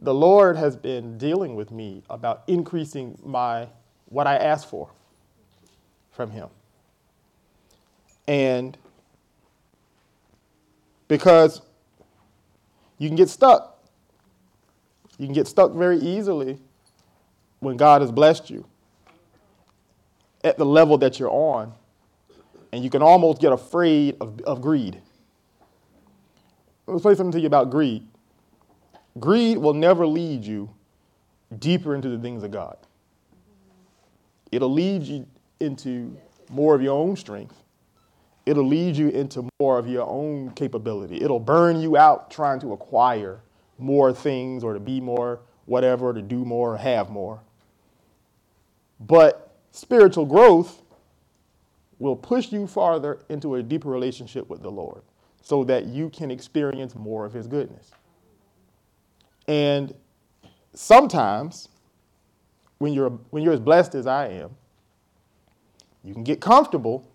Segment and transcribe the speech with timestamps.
[0.00, 3.68] the Lord has been dealing with me about increasing my
[4.06, 4.90] what I ask for
[6.10, 6.48] from Him.
[8.26, 8.76] And
[11.06, 11.62] because
[13.00, 13.78] you can get stuck.
[15.18, 16.58] You can get stuck very easily
[17.58, 18.66] when God has blessed you
[20.44, 21.72] at the level that you're on.
[22.72, 25.00] And you can almost get afraid of, of greed.
[26.86, 28.06] Let's say something to you about greed.
[29.18, 30.70] Greed will never lead you
[31.58, 32.76] deeper into the things of God.
[34.52, 35.26] It'll lead you
[35.58, 36.16] into
[36.48, 37.56] more of your own strength.
[38.46, 41.20] It'll lead you into more of your own capability.
[41.22, 43.40] It'll burn you out trying to acquire
[43.78, 47.40] more things or to be more whatever, to do more or have more.
[48.98, 50.82] But spiritual growth
[51.98, 55.02] will push you farther into a deeper relationship with the Lord
[55.42, 57.92] so that you can experience more of His goodness.
[59.50, 59.92] And
[60.74, 61.70] sometimes,
[62.78, 64.54] when you're, when you're as blessed as I am,
[66.04, 67.10] you can get comfortable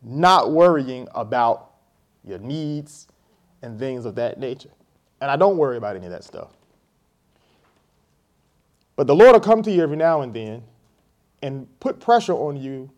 [0.00, 1.72] not worrying about
[2.24, 3.08] your needs
[3.62, 4.70] and things of that nature.
[5.20, 6.52] And I don't worry about any of that stuff.
[8.94, 10.62] But the Lord will come to you every now and then
[11.42, 12.88] and put pressure on you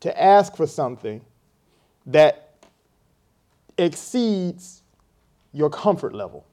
[0.00, 1.22] to ask for something
[2.04, 2.58] that
[3.78, 4.82] exceeds
[5.54, 6.44] your comfort level.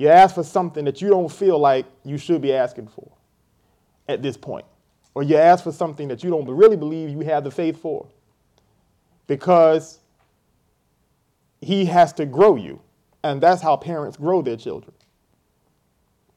[0.00, 3.12] You ask for something that you don't feel like you should be asking for
[4.08, 4.64] at this point.
[5.14, 8.06] Or you ask for something that you don't really believe you have the faith for.
[9.26, 9.98] Because
[11.60, 12.80] he has to grow you.
[13.24, 14.94] And that's how parents grow their children.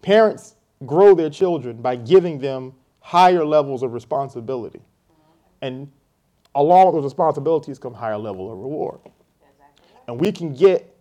[0.02, 4.82] Parents grow their children by giving them higher levels of responsibility.
[5.62, 5.90] And
[6.54, 9.00] along with those responsibilities come higher level of reward.
[10.10, 10.94] And we can get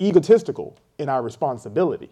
[0.00, 2.10] egotistical in our responsibility.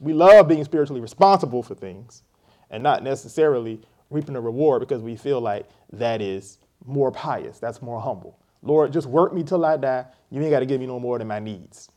[0.00, 2.22] We love being spiritually responsible for things
[2.70, 7.80] and not necessarily reaping a reward because we feel like that is more pious, that's
[7.80, 8.38] more humble.
[8.62, 10.06] Lord, just work me till I die.
[10.30, 11.90] You ain't got to give me no more than my needs.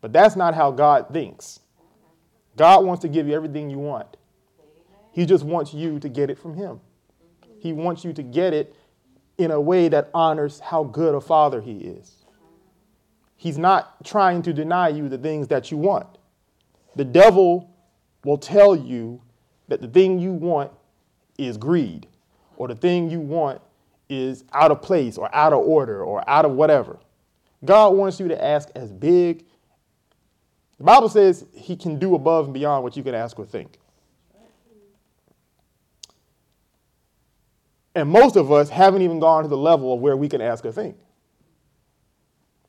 [0.00, 1.60] But that's not how God thinks.
[2.56, 4.16] God wants to give you everything you want.
[5.10, 6.80] He just wants you to get it from Him.
[7.58, 8.74] He wants you to get it
[9.38, 12.23] in a way that honors how good a father He is.
[13.36, 16.06] He's not trying to deny you the things that you want.
[16.96, 17.70] The devil
[18.24, 19.20] will tell you
[19.68, 20.70] that the thing you want
[21.38, 22.06] is greed,
[22.56, 23.60] or the thing you want
[24.08, 26.98] is out of place, or out of order, or out of whatever.
[27.64, 29.44] God wants you to ask as big.
[30.78, 33.78] The Bible says He can do above and beyond what you can ask or think.
[37.94, 40.64] And most of us haven't even gone to the level of where we can ask
[40.64, 40.96] or think.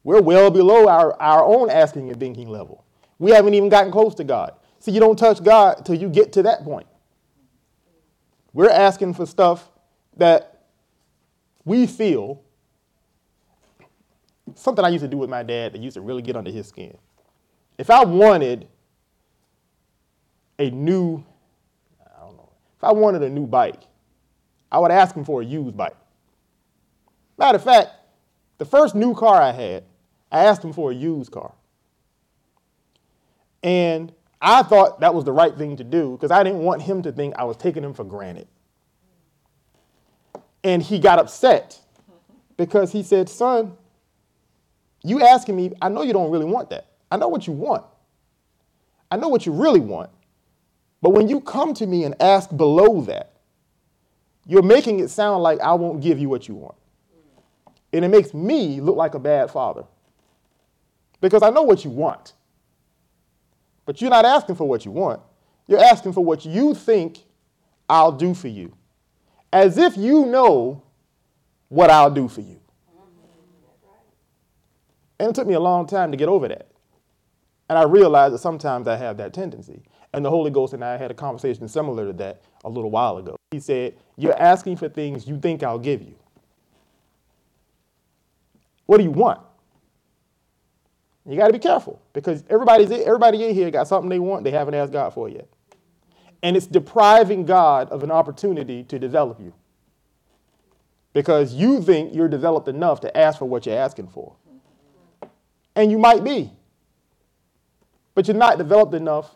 [0.05, 2.85] We're well below our, our own asking and thinking level.
[3.17, 4.53] We haven't even gotten close to God.
[4.77, 6.85] See, you don't touch God till you get to that point.
[8.53, 9.67] We're asking for stuff
[10.17, 10.67] that
[11.65, 12.43] we feel
[14.53, 16.67] something I used to do with my dad that used to really get under his
[16.67, 16.95] skin.
[17.79, 18.67] If I wanted
[20.59, 21.23] a new,
[21.99, 23.81] I don't know, if I wanted a new bike,
[24.71, 25.97] I would ask him for a used bike.
[27.39, 27.89] Matter of fact,
[28.59, 29.83] the first new car I had,
[30.35, 31.53] I asked him for a used car.
[33.63, 37.03] And I thought that was the right thing to do because I didn't want him
[37.03, 38.45] to think I was taking him for granted.
[40.61, 41.79] And he got upset
[42.57, 43.77] because he said, Son,
[45.05, 46.87] you asking me, I know you don't really want that.
[47.09, 47.85] I know what you want.
[49.09, 50.09] I know what you really want.
[51.01, 53.31] But when you come to me and ask below that,
[54.45, 56.75] you're making it sound like I won't give you what you want.
[57.93, 59.85] And it makes me look like a bad father
[61.21, 62.33] because I know what you want.
[63.85, 65.21] But you're not asking for what you want.
[65.67, 67.19] You're asking for what you think
[67.89, 68.73] I'll do for you,
[69.53, 70.83] as if you know
[71.69, 72.59] what I'll do for you.
[75.19, 76.67] And it took me a long time to get over that.
[77.69, 79.81] And I realized that sometimes I have that tendency.
[80.13, 83.17] And the Holy Ghost and I had a conversation similar to that a little while
[83.17, 83.35] ago.
[83.51, 86.15] He said, You're asking for things you think I'll give you.
[88.85, 89.41] What do you want?
[91.27, 94.51] You got to be careful because everybody's everybody in here got something they want they
[94.51, 95.47] haven't asked God for yet.
[96.43, 99.53] And it's depriving God of an opportunity to develop you.
[101.13, 104.35] Because you think you're developed enough to ask for what you're asking for.
[105.75, 106.51] And you might be.
[108.13, 109.35] But you're not developed enough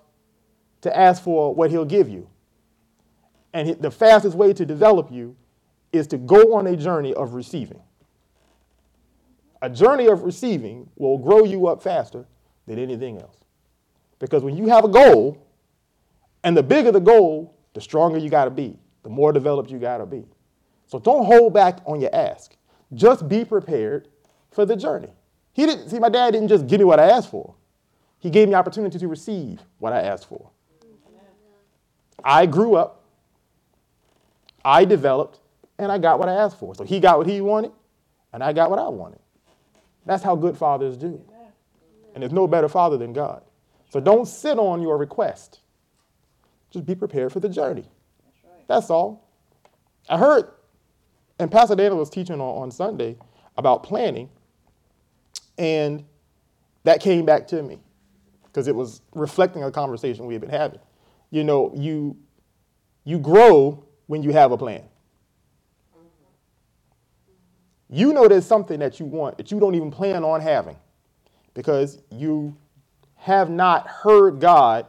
[0.81, 2.29] to ask for what he'll give you.
[3.53, 5.35] And the fastest way to develop you
[5.91, 7.81] is to go on a journey of receiving.
[9.61, 12.25] A journey of receiving will grow you up faster
[12.65, 13.37] than anything else.
[14.19, 15.45] Because when you have a goal,
[16.43, 19.79] and the bigger the goal, the stronger you got to be, the more developed you
[19.79, 20.25] got to be.
[20.87, 22.55] So don't hold back on your ask.
[22.93, 24.07] Just be prepared
[24.51, 25.09] for the journey.
[25.53, 27.55] He didn't see my dad didn't just give me what I asked for.
[28.19, 30.49] He gave me opportunity to receive what I asked for.
[32.23, 33.03] I grew up,
[34.65, 35.39] I developed,
[35.77, 36.75] and I got what I asked for.
[36.75, 37.71] So he got what he wanted,
[38.33, 39.19] and I got what I wanted.
[40.05, 41.21] That's how good fathers do.
[42.13, 43.43] And there's no better father than God.
[43.89, 45.59] So don't sit on your request.
[46.71, 47.85] Just be prepared for the journey.
[48.67, 49.27] That's all.
[50.07, 50.45] I heard,
[51.39, 53.17] and Pastor Daniel was teaching on, on Sunday
[53.57, 54.29] about planning,
[55.57, 56.05] and
[56.83, 57.79] that came back to me
[58.45, 60.79] because it was reflecting a conversation we had been having.
[61.31, 62.17] You know, you
[63.03, 64.83] you grow when you have a plan.
[67.89, 70.75] You know there's something that you want that you don't even plan on having
[71.53, 72.55] because you
[73.15, 74.85] have not heard God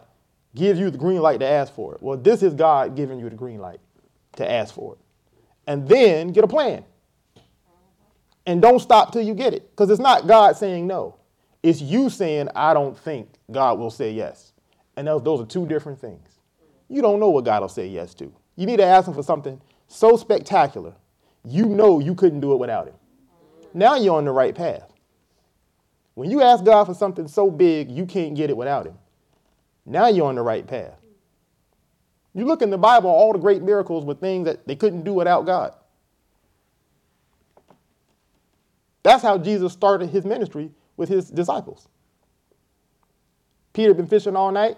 [0.55, 2.02] give you the green light to ask for it.
[2.02, 3.81] Well, this is God giving you the green light
[4.37, 4.99] to ask for it.
[5.67, 6.85] And then get a plan.
[8.47, 11.17] And don't stop till you get it because it's not God saying no.
[11.62, 14.52] It's you saying, I don't think God will say yes.
[14.97, 16.29] And those, those are two different things.
[16.88, 18.32] You don't know what God will say yes to.
[18.56, 20.94] You need to ask Him for something so spectacular,
[21.44, 22.94] you know you couldn't do it without Him.
[23.72, 24.92] Now you're on the right path.
[26.14, 28.98] When you ask God for something so big, you can't get it without Him.
[29.87, 31.00] Now you're on the right path.
[32.34, 35.12] You look in the Bible, all the great miracles were things that they couldn't do
[35.12, 35.75] without God.
[39.02, 41.88] That's how Jesus started his ministry with his disciples.
[43.72, 44.76] Peter had been fishing all night,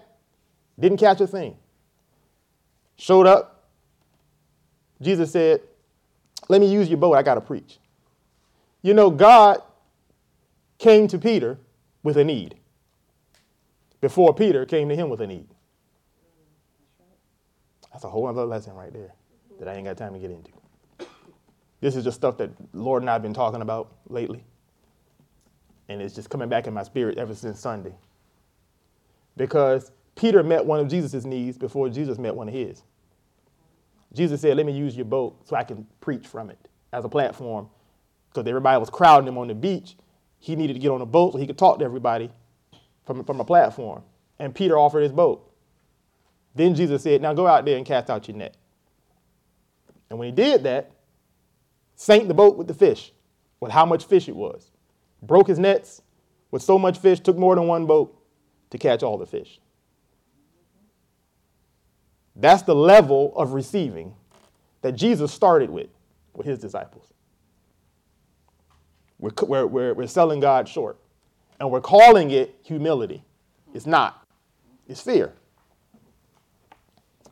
[0.79, 1.57] didn't catch a thing.
[2.95, 3.69] Showed up.
[5.01, 5.61] Jesus said,
[6.49, 7.13] Let me use your boat.
[7.13, 7.79] I got to preach.
[8.81, 9.61] You know, God
[10.77, 11.57] came to Peter
[12.03, 12.55] with a need
[14.01, 15.47] before Peter came to him with a need.
[17.91, 19.13] That's a whole other lesson right there
[19.59, 20.51] that I ain't got time to get into.
[21.79, 24.43] This is just stuff that Lord and I have been talking about lately.
[25.89, 27.93] And it's just coming back in my spirit ever since Sunday.
[29.37, 32.83] Because Peter met one of Jesus' needs before Jesus met one of his.
[34.13, 37.09] Jesus said, Let me use your boat so I can preach from it as a
[37.09, 37.69] platform.
[38.29, 39.95] Because everybody was crowding him on the beach.
[40.39, 42.31] He needed to get on a boat so he could talk to everybody
[43.05, 44.03] from, from a platform.
[44.39, 45.49] And Peter offered his boat.
[46.55, 48.57] Then Jesus said, Now go out there and cast out your net.
[50.09, 50.91] And when he did that,
[51.95, 53.11] sank the boat with the fish,
[53.59, 54.69] with how much fish it was.
[55.21, 56.01] Broke his nets
[56.51, 58.15] with so much fish, took more than one boat
[58.69, 59.59] to catch all the fish.
[62.35, 64.13] That's the level of receiving
[64.81, 65.89] that Jesus started with,
[66.33, 67.05] with his disciples.
[69.19, 70.97] We're, we're, we're, we're selling God short,
[71.59, 73.23] and we're calling it humility.
[73.73, 74.25] It's not,
[74.87, 75.33] it's fear.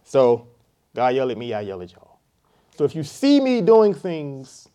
[0.04, 0.48] So,
[0.96, 2.20] God yell at me, I yell at y'all.
[2.78, 4.70] So, if you see me doing things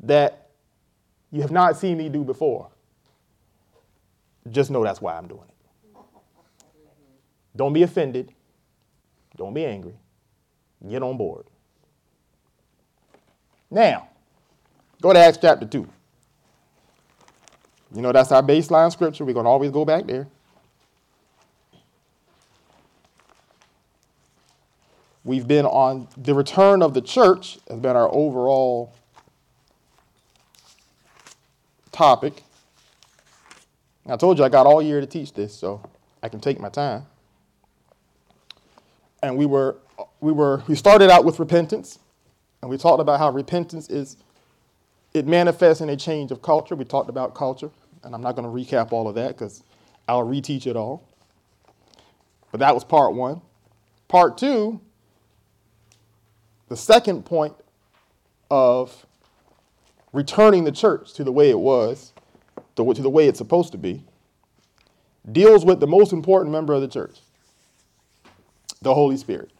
[0.00, 0.50] that
[1.32, 2.68] you have not seen me do before,
[4.50, 5.98] just know that's why I'm doing it.
[7.56, 8.32] Don't be offended.
[9.36, 9.94] Don't be angry.
[10.88, 11.46] Get on board.
[13.70, 14.08] Now,
[15.00, 15.86] go to Acts chapter 2.
[17.94, 19.24] You know, that's our baseline scripture.
[19.24, 20.26] We're going to always go back there.
[25.24, 28.94] We've been on the return of the church, has been our overall
[31.90, 32.44] topic.
[34.08, 35.82] I told you I got all year to teach this, so
[36.22, 37.06] I can take my time
[39.26, 39.76] and we were
[40.20, 41.98] we were we started out with repentance,
[42.62, 44.16] and we talked about how repentance is
[45.14, 46.76] it manifests in a change of culture.
[46.76, 47.70] We talked about culture,
[48.04, 49.64] and I'm not going to recap all of that because
[50.06, 51.08] I'll reteach it all.
[52.52, 53.40] But that was part one.
[54.06, 54.80] Part two,
[56.68, 57.54] the second point
[58.48, 59.06] of
[60.12, 62.12] returning the church to the way it was,
[62.76, 64.04] to, to the way it's supposed to be,
[65.32, 67.18] deals with the most important member of the church
[68.86, 69.50] the Holy Spirit.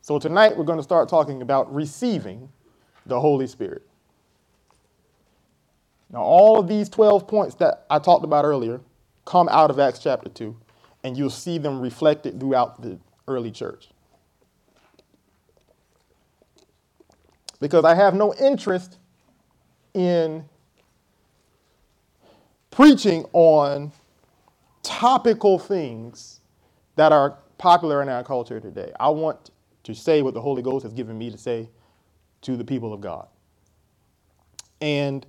[0.00, 2.48] So tonight we're going to start talking about receiving
[3.04, 3.82] the Holy Spirit.
[6.10, 8.80] Now, all of these 12 points that I talked about earlier
[9.26, 10.56] come out of Acts chapter 2,
[11.04, 13.90] and you'll see them reflected throughout the early church.
[17.60, 18.96] Because I have no interest
[19.92, 20.46] in
[22.70, 23.92] preaching on
[24.82, 26.40] topical things
[26.96, 28.92] that are popular in our culture today.
[28.98, 29.50] I want
[29.84, 31.70] to say what the Holy Ghost has given me to say
[32.42, 33.28] to the people of God.
[34.80, 35.26] And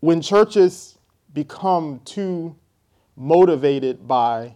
[0.00, 0.98] when churches
[1.34, 2.56] become too
[3.16, 4.54] motivated by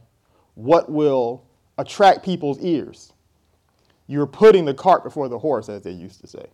[0.54, 1.44] what will
[1.78, 3.12] attract people's ears.
[4.06, 6.46] You're putting the cart before the horse, as they used to say.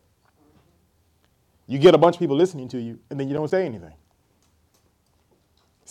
[1.66, 3.92] You get a bunch of people listening to you, and then you don't say anything.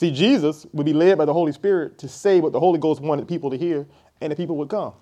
[0.01, 3.01] See, Jesus would be led by the Holy Spirit to say what the Holy Ghost
[3.01, 3.85] wanted people to hear,
[4.19, 4.93] and the people would come.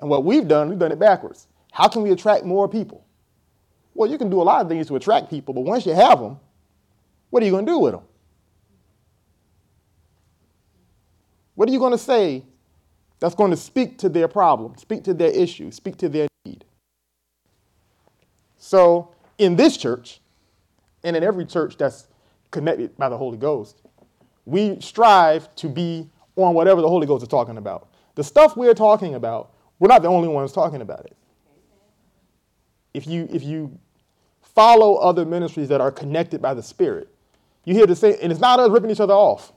[0.00, 1.46] And what we've done, we've done it backwards.
[1.70, 3.06] How can we attract more people?
[3.94, 6.18] Well, you can do a lot of things to attract people, but once you have
[6.18, 6.40] them,
[7.30, 8.02] what are you going to do with them?
[11.54, 12.42] What are you going to say
[13.20, 16.64] that's going to speak to their problem, speak to their issue, speak to their need?
[18.56, 20.20] So, in this church,
[21.04, 22.08] and in every church that's
[22.50, 23.82] connected by the Holy Ghost,
[24.44, 27.88] we strive to be on whatever the Holy Ghost is talking about.
[28.14, 31.16] The stuff we're talking about, we're not the only ones talking about it.
[32.94, 33.78] If you, if you
[34.40, 37.08] follow other ministries that are connected by the Spirit,
[37.64, 39.52] you hear the same, and it's not us ripping each other off.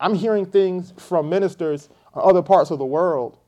[0.00, 3.38] I'm hearing things from ministers in other parts of the world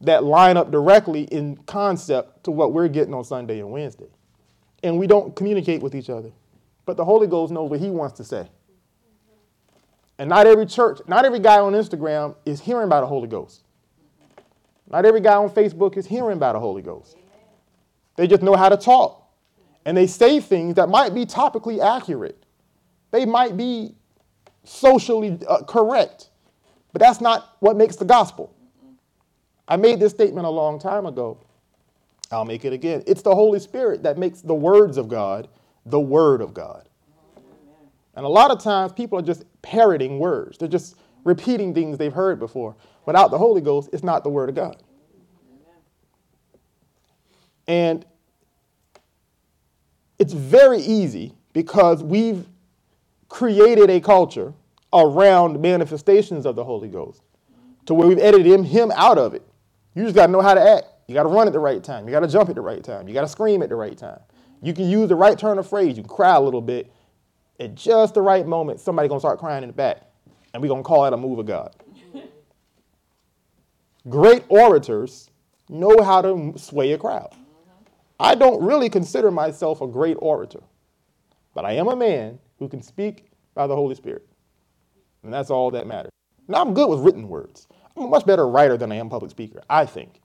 [0.00, 4.08] that line up directly in concept to what we're getting on Sunday and Wednesday.
[4.82, 6.30] And we don't communicate with each other.
[6.86, 8.48] But the Holy Ghost knows what he wants to say.
[10.18, 13.64] And not every church, not every guy on Instagram is hearing about the Holy Ghost.
[14.88, 17.16] Not every guy on Facebook is hearing about the Holy Ghost.
[18.16, 19.24] They just know how to talk.
[19.84, 22.44] And they say things that might be topically accurate.
[23.10, 23.94] They might be
[24.64, 26.30] socially uh, correct.
[26.92, 28.54] But that's not what makes the gospel.
[29.68, 31.38] I made this statement a long time ago.
[32.30, 33.02] I'll make it again.
[33.06, 35.48] It's the Holy Spirit that makes the words of God
[35.86, 36.88] the Word of God.
[38.14, 42.12] And a lot of times people are just parroting words, they're just repeating things they've
[42.12, 42.76] heard before.
[43.04, 44.82] Without the Holy Ghost, it's not the Word of God.
[47.68, 48.04] And
[50.18, 52.46] it's very easy because we've
[53.28, 54.52] created a culture
[54.92, 57.22] around manifestations of the Holy Ghost
[57.86, 59.42] to where we've edited him, him out of it.
[59.94, 60.86] You just got to know how to act.
[61.06, 62.06] You got to run at the right time.
[62.06, 63.08] You got to jump at the right time.
[63.08, 64.20] You got to scream at the right time.
[64.62, 65.96] You can use the right turn of phrase.
[65.96, 66.92] You can cry a little bit.
[67.58, 70.02] At just the right moment, somebody's going to start crying in the back.
[70.52, 71.74] And we're going to call that a move of God.
[74.08, 75.30] Great orators
[75.68, 77.34] know how to sway a crowd.
[78.18, 80.62] I don't really consider myself a great orator,
[81.54, 84.26] but I am a man who can speak by the Holy Spirit.
[85.22, 86.12] And that's all that matters.
[86.48, 87.66] Now, I'm good with written words.
[87.96, 90.20] I'm a much better writer than I am public speaker, I think.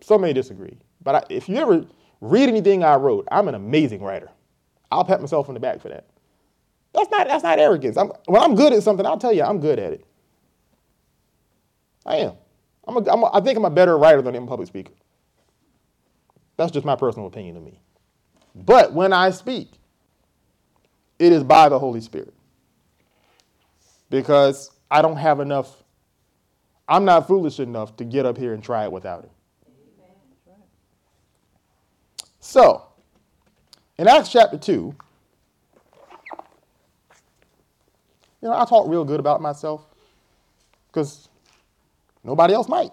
[0.00, 0.78] Some may disagree.
[1.02, 1.86] But I, if you ever
[2.22, 4.30] read anything I wrote, I'm an amazing writer.
[4.90, 6.06] I'll pat myself on the back for that.
[6.94, 7.96] That's not, that's not arrogance.
[7.96, 10.06] I'm, when I'm good at something, I'll tell you I'm good at it.
[12.06, 12.34] I am.
[12.86, 14.92] I'm a, I'm a, I think I'm a better writer than a public speaker.
[16.56, 17.80] That's just my personal opinion of me.
[18.54, 19.70] But when I speak,
[21.18, 22.34] it is by the Holy Spirit.
[24.10, 25.82] Because I don't have enough,
[26.86, 29.30] I'm not foolish enough to get up here and try it without Him.
[32.44, 32.82] So,
[33.96, 34.94] in Acts chapter 2, you
[38.42, 39.86] know, I talk real good about myself
[40.88, 41.28] because
[42.24, 42.90] nobody else might.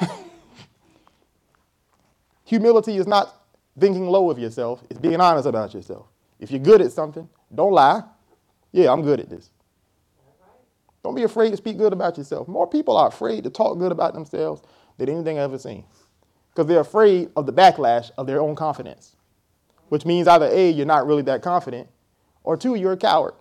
[2.44, 3.34] Humility is not
[3.76, 6.06] thinking low of yourself, it's being honest about yourself.
[6.38, 8.02] If you're good at something, don't lie.
[8.70, 9.50] Yeah, I'm good at this.
[11.02, 12.46] Don't be afraid to speak good about yourself.
[12.46, 14.62] More people are afraid to talk good about themselves
[14.96, 15.84] than anything I've ever seen
[16.58, 19.14] because they're afraid of the backlash of their own confidence,
[19.90, 21.88] which means either A, you're not really that confident,
[22.42, 23.34] or two, you're a coward.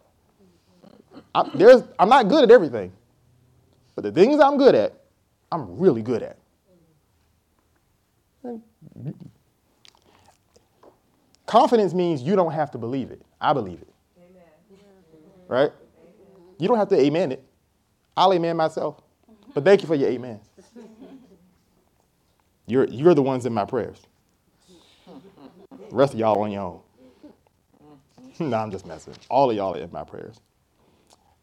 [1.34, 2.94] I'm, there's, I'm not good at everything,
[3.96, 4.94] but the things I'm good at,
[5.52, 6.38] I'm really good at.
[11.48, 13.24] Confidence means you don't have to believe it.
[13.42, 13.94] I believe it.
[14.20, 14.44] Amen.
[15.48, 15.72] Right?
[16.60, 17.44] You don't have to amen it.
[18.16, 19.02] I'll amen myself.
[19.56, 20.47] But thank you for your amens.
[22.68, 24.02] You're, you're the ones in my prayers.
[25.90, 26.80] The rest of y'all on your own.
[28.40, 29.16] no, I'm just messing.
[29.30, 30.42] All of y'all are in my prayers.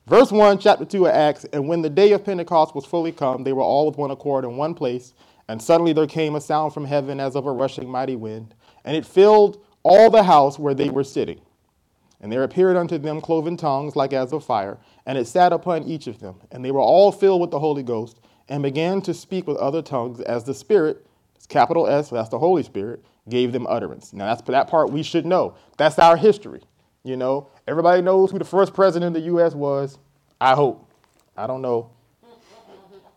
[0.07, 3.43] Verse 1, chapter 2 of Acts And when the day of Pentecost was fully come,
[3.43, 5.15] they were all with one accord in one place.
[5.49, 8.55] And suddenly there came a sound from heaven as of a rushing mighty wind,
[8.85, 11.41] and it filled all the house where they were sitting.
[12.21, 15.85] And there appeared unto them cloven tongues like as of fire, and it sat upon
[15.85, 16.37] each of them.
[16.51, 19.83] And they were all filled with the Holy Ghost, and began to speak with other
[19.83, 21.07] tongues as the Spirit
[21.45, 24.15] it's capital S, that's the Holy Spirit, gave them utterance.
[24.15, 25.57] Now, that's that part we should know.
[25.77, 26.63] That's our history.
[27.03, 29.55] You know, everybody knows who the first president of the U.S.
[29.55, 29.99] was.
[30.41, 30.89] I hope.
[31.37, 31.91] I don't know.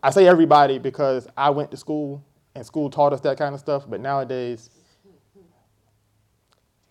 [0.02, 2.22] I say everybody because I went to school
[2.54, 4.68] and school taught us that kind of stuff, but nowadays,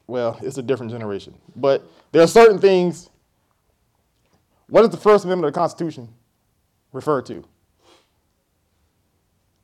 [0.08, 1.36] well, it's a different generation.
[1.56, 3.12] But there are certain things.
[4.70, 6.10] What does the First Amendment of the Constitution
[6.92, 7.44] refer to?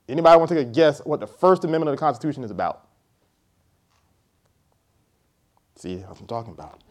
[0.07, 2.87] Anybody want to take a guess what the First Amendment of the Constitution is about?
[5.75, 6.81] See what I'm talking about.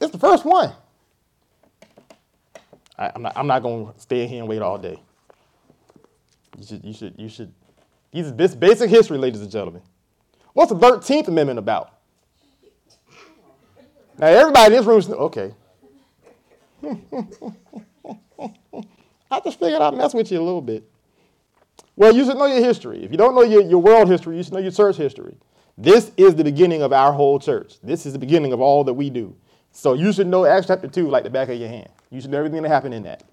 [0.00, 0.72] It's the first one.
[2.98, 5.00] I, am not, I'm not going to stay here and wait all day.
[6.58, 7.52] You should, you should, you should.
[8.12, 9.82] These is basic history, ladies and gentlemen.
[10.52, 11.98] What's the 13th Amendment about?
[14.16, 15.52] Now, everybody in this room okay.
[19.30, 20.88] I just figured I'd mess with you a little bit.
[21.96, 23.04] Well, you should know your history.
[23.04, 25.36] If you don't know your, your world history, you should know your church history.
[25.78, 27.80] This is the beginning of our whole church.
[27.82, 29.36] This is the beginning of all that we do.
[29.72, 31.88] So you should know Acts chapter 2 like the back of your hand.
[32.10, 33.24] You should know everything that happened in that.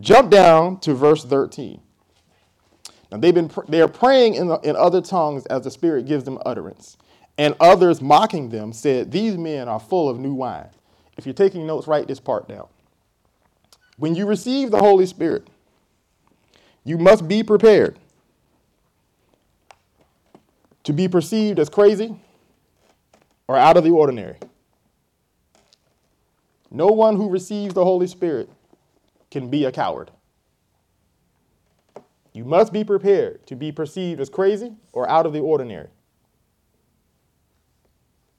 [0.00, 1.80] Jump down to verse 13.
[3.10, 6.24] Now they've been they are praying in, the, in other tongues as the Spirit gives
[6.24, 6.96] them utterance.
[7.36, 10.68] And others mocking them said, These men are full of new wine.
[11.16, 12.66] If you're taking notes, write this part down.
[13.96, 15.48] When you receive the Holy Spirit,
[16.88, 17.98] you must be prepared
[20.84, 22.18] to be perceived as crazy
[23.46, 24.38] or out of the ordinary.
[26.70, 28.48] No one who receives the Holy Spirit
[29.30, 30.10] can be a coward.
[32.32, 35.88] You must be prepared to be perceived as crazy or out of the ordinary.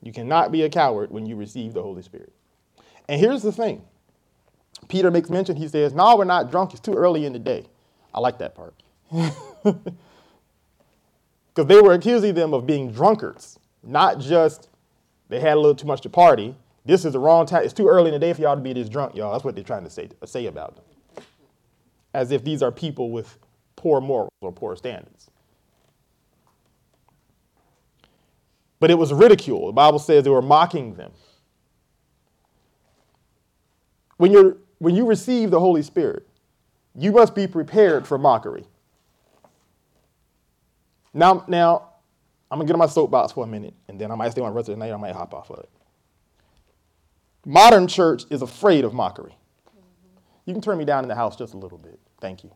[0.02, 2.34] You cannot be a coward when you receive the Holy Spirit.
[3.08, 3.84] And here's the thing
[4.88, 6.72] Peter makes mention, he says, No, we're not drunk.
[6.72, 7.68] It's too early in the day.
[8.14, 8.74] I like that part.
[11.60, 14.70] Because they were accusing them of being drunkards, not just
[15.28, 16.56] they had a little too much to party.
[16.86, 17.66] This is the wrong time.
[17.66, 19.34] It's too early in the day for y'all to be this drunk, y'all.
[19.34, 21.26] That's what they're trying to say, say about them.
[22.14, 23.38] As if these are people with
[23.76, 25.30] poor morals or poor standards.
[28.80, 29.68] But it was ridicule.
[29.68, 31.12] The Bible says they were mocking them.
[34.16, 36.26] When, you're, when you receive the Holy Spirit,
[37.00, 38.66] you must be prepared for mockery.
[41.14, 41.90] Now, now
[42.52, 44.42] I'm going to get on my soapbox for a minute, and then I might stay
[44.42, 45.70] on the rest of the night, I might hop off of it.
[47.46, 49.36] Modern church is afraid of mockery.
[50.46, 52.00] You can turn me down in the house just a little bit.
[52.20, 52.52] Thank you.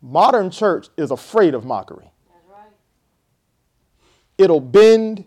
[0.00, 2.10] Modern church is afraid of mockery.
[2.28, 2.72] That's right.
[4.38, 5.24] It'll bend,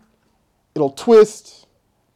[0.74, 1.66] it'll twist,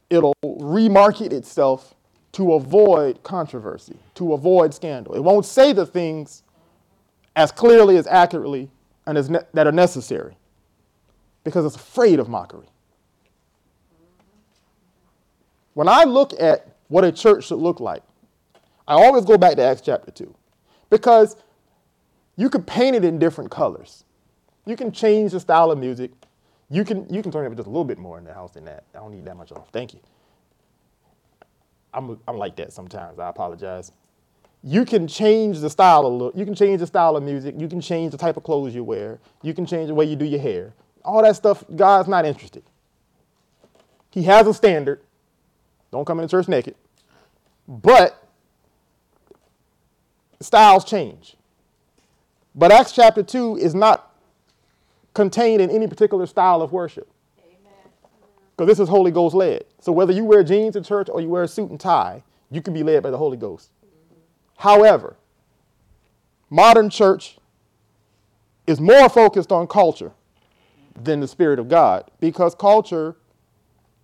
[0.09, 1.95] it'll remarket itself
[2.33, 5.13] to avoid controversy, to avoid scandal.
[5.13, 6.43] It won't say the things
[7.35, 8.69] as clearly, as accurately,
[9.05, 10.37] and as ne- that are necessary
[11.43, 12.67] because it's afraid of mockery.
[15.73, 18.03] When I look at what a church should look like,
[18.87, 20.33] I always go back to Acts chapter 2
[20.89, 21.37] because
[22.35, 24.03] you could paint it in different colors.
[24.65, 26.11] You can change the style of music.
[26.69, 28.51] You can, you can turn it up just a little bit more in the house
[28.51, 28.83] than that.
[28.93, 29.69] I don't need that much off.
[29.71, 29.99] Thank you.
[31.93, 33.19] I'm, I'm like that sometimes.
[33.19, 33.91] I apologize.
[34.63, 36.31] You can change the style a little.
[36.35, 37.55] You can change the style of music.
[37.57, 39.19] You can change the type of clothes you wear.
[39.41, 40.73] You can change the way you do your hair.
[41.03, 42.63] All that stuff, God's not interested.
[44.11, 45.01] He has a standard.
[45.91, 46.75] Don't come into church naked.
[47.67, 48.23] But
[50.39, 51.35] styles change.
[52.53, 54.13] But Acts chapter 2 is not
[55.13, 57.09] contained in any particular style of worship.
[58.61, 59.65] Because this is Holy Ghost led.
[59.79, 62.21] So whether you wear jeans in church or you wear a suit and tie,
[62.51, 63.71] you can be led by the Holy Ghost.
[64.55, 65.15] However,
[66.47, 67.39] modern church
[68.67, 70.11] is more focused on culture
[70.93, 73.15] than the Spirit of God because culture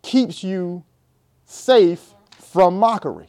[0.01, 0.83] keeps you
[1.45, 3.27] safe from mockery.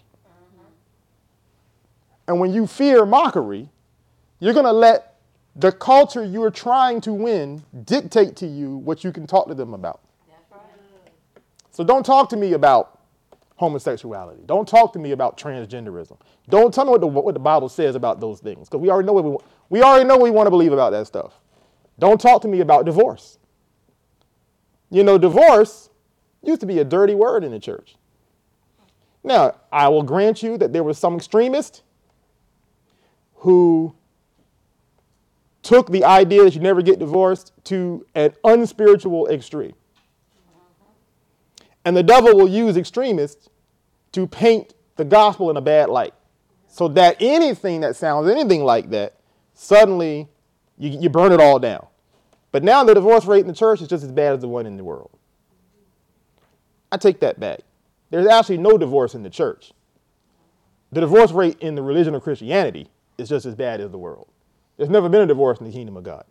[2.26, 3.68] And when you fear mockery,
[4.40, 5.16] you're going to let
[5.54, 9.74] the culture you're trying to win dictate to you what you can talk to them
[9.74, 10.00] about.
[11.78, 12.98] So don't talk to me about
[13.54, 14.42] homosexuality.
[14.46, 16.16] Don't talk to me about transgenderism.
[16.48, 19.06] Don't tell me what the, what the Bible says about those things because we already
[19.06, 19.36] know what we,
[19.68, 21.38] we already know what we want to believe about that stuff.
[21.96, 23.38] Don't talk to me about divorce.
[24.90, 25.88] You know, divorce
[26.42, 27.94] used to be a dirty word in the church.
[29.22, 31.84] Now, I will grant you that there was some extremist
[33.36, 33.94] who
[35.62, 39.74] took the idea that you never get divorced to an unspiritual extreme.
[41.84, 43.48] And the devil will use extremists
[44.12, 46.14] to paint the gospel in a bad light.
[46.66, 49.14] So that anything that sounds anything like that,
[49.54, 50.28] suddenly
[50.76, 51.86] you, you burn it all down.
[52.52, 54.66] But now the divorce rate in the church is just as bad as the one
[54.66, 55.10] in the world.
[56.90, 57.60] I take that back.
[58.10, 59.72] There's actually no divorce in the church.
[60.92, 62.88] The divorce rate in the religion of Christianity
[63.18, 64.28] is just as bad as the world.
[64.76, 66.24] There's never been a divorce in the kingdom of God.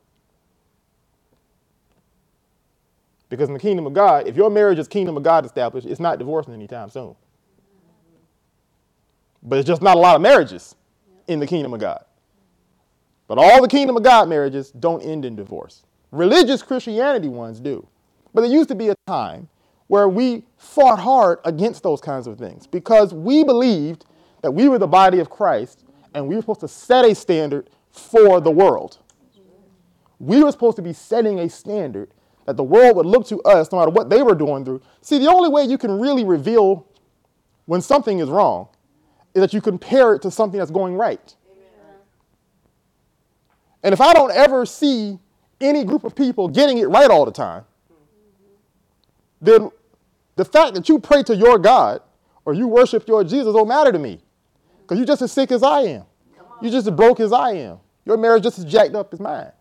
[3.30, 6.00] Because in the kingdom of God, if your marriage is kingdom of God established, it's
[6.00, 7.16] not divorcing anytime soon.
[9.44, 10.76] But it's just not a lot of marriages
[11.28, 12.04] in the kingdom of God.
[13.28, 15.84] But all the kingdom of God marriages don't end in divorce.
[16.12, 17.86] Religious Christianity ones do.
[18.34, 19.50] But there used to be a time
[19.88, 24.06] where we fought hard against those kinds of things because we believed
[24.42, 27.70] that we were the body of Christ and we were supposed to set a standard
[27.92, 29.00] for the world.
[30.20, 32.12] We were supposed to be setting a standard
[32.48, 34.82] that the world would look to us no matter what they were doing through.
[35.02, 36.88] See, the only way you can really reveal
[37.66, 38.70] when something is wrong
[39.36, 41.36] is that you compare it to something that's going right.
[43.84, 45.20] And if I don't ever see
[45.60, 47.66] any group of people getting it right all the time,
[49.42, 49.70] then
[50.38, 52.02] the fact that you pray to your God
[52.46, 54.22] or you worship your Jesus don't matter to me.
[54.82, 56.06] Because you're just as sick as I am.
[56.62, 57.80] You're just as broke as I am.
[58.06, 59.52] Your marriage just as jacked up as mine.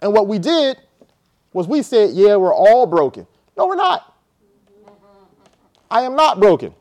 [0.00, 0.78] And what we did
[1.52, 3.26] was we said, yeah, we're all broken.
[3.56, 4.14] No, we're not.
[5.90, 6.74] I am not broken.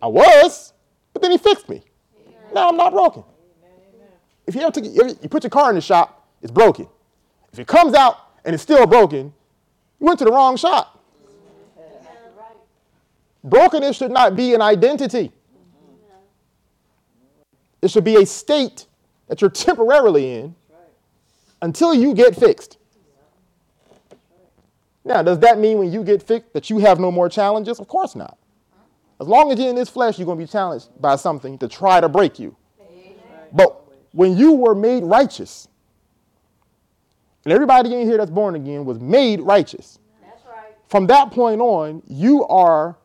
[0.00, 0.72] I was,
[1.12, 1.82] but then he fixed me.
[2.54, 3.24] Now I'm not broken.
[4.46, 6.86] If you ever took, you put your car in the shop, it's broken.
[7.52, 9.32] If it comes out and it's still broken,
[10.00, 11.02] you went to the wrong shop.
[13.42, 15.32] Brokenness should not be an identity.
[17.82, 18.86] It should be a state
[19.28, 20.54] that you're temporarily in
[21.64, 22.76] until you get fixed.
[25.02, 27.80] Now, does that mean when you get fixed that you have no more challenges?
[27.80, 28.36] Of course not.
[29.18, 31.68] As long as you're in this flesh, you're going to be challenged by something to
[31.68, 32.54] try to break you.
[33.50, 33.80] But
[34.12, 35.68] when you were made righteous,
[37.44, 39.98] and everybody in here that's born again was made righteous.
[40.22, 40.74] Right.
[40.88, 42.96] From that point on, you are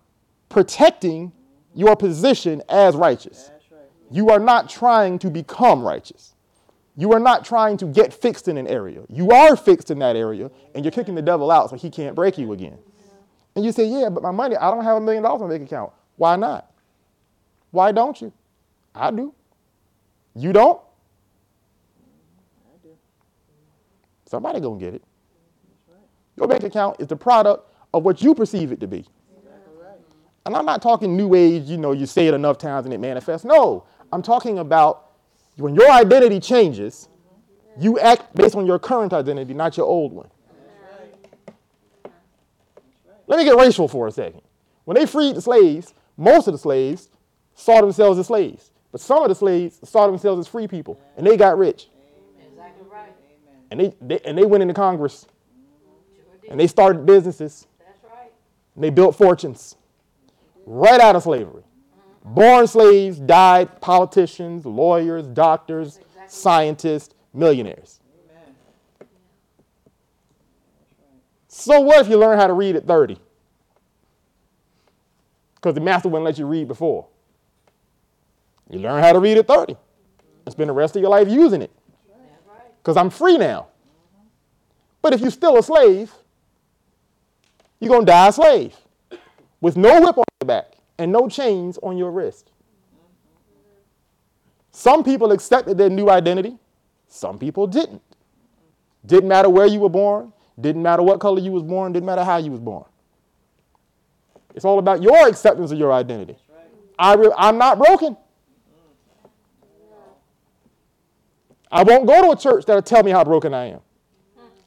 [0.49, 1.31] protecting
[1.75, 3.51] your position as righteous.
[3.71, 3.81] Right.
[4.11, 6.28] You are not trying to become righteous.
[6.99, 9.03] You are not trying to get fixed in an area.
[9.07, 12.13] You are fixed in that area, and you're kicking the devil out so he can't
[12.13, 12.77] break you again.
[13.55, 15.53] And you say, Yeah, but my money, I don't have a million dollars in my
[15.53, 15.93] bank account.
[16.17, 16.69] Why not?
[17.71, 18.33] Why don't you?
[18.93, 19.33] I do.
[20.35, 20.81] You don't?
[22.67, 22.89] I do.
[24.25, 25.03] Somebody gonna get it.
[26.35, 29.05] Your bank account is the product of what you perceive it to be.
[30.45, 32.99] And I'm not talking new age, you know, you say it enough times and it
[32.99, 33.45] manifests.
[33.45, 35.08] No, I'm talking about
[35.59, 37.09] when your identity changes,
[37.77, 40.29] you act based on your current identity, not your old one.
[43.27, 44.41] Let me get racial for a second.
[44.85, 47.09] When they freed the slaves, most of the slaves
[47.53, 51.27] saw themselves as slaves, but some of the slaves saw themselves as free people, and
[51.27, 51.89] they got rich.
[53.71, 55.27] And they, they, and they went into Congress.
[56.49, 57.67] and they started businesses.
[58.75, 59.75] And they built fortunes
[60.65, 61.63] right out of slavery.
[62.29, 66.23] Born slaves died politicians, lawyers, doctors, exactly.
[66.27, 67.99] scientists, millionaires.
[68.31, 69.07] Amen.
[71.47, 73.17] So what if you learn how to read at 30?
[75.55, 77.07] Because the master wouldn't let you read before.
[78.69, 79.75] You learn how to read at 30
[80.45, 81.71] and spend the rest of your life using it
[82.77, 83.67] because I'm free now.
[85.01, 86.13] But if you're still a slave,
[87.79, 88.75] you're going to die a slave
[89.61, 90.23] with no whip on
[90.99, 92.51] and no chains on your wrist.
[94.71, 96.57] Some people accepted their new identity,
[97.07, 98.03] some people didn't.
[99.05, 102.23] Didn't matter where you were born, didn't matter what color you was born, didn't matter
[102.23, 102.85] how you was born.
[104.53, 106.35] It's all about your acceptance of your identity.
[106.99, 108.17] I re- I'm not broken.
[111.71, 113.79] I won't go to a church that'll tell me how broken I am.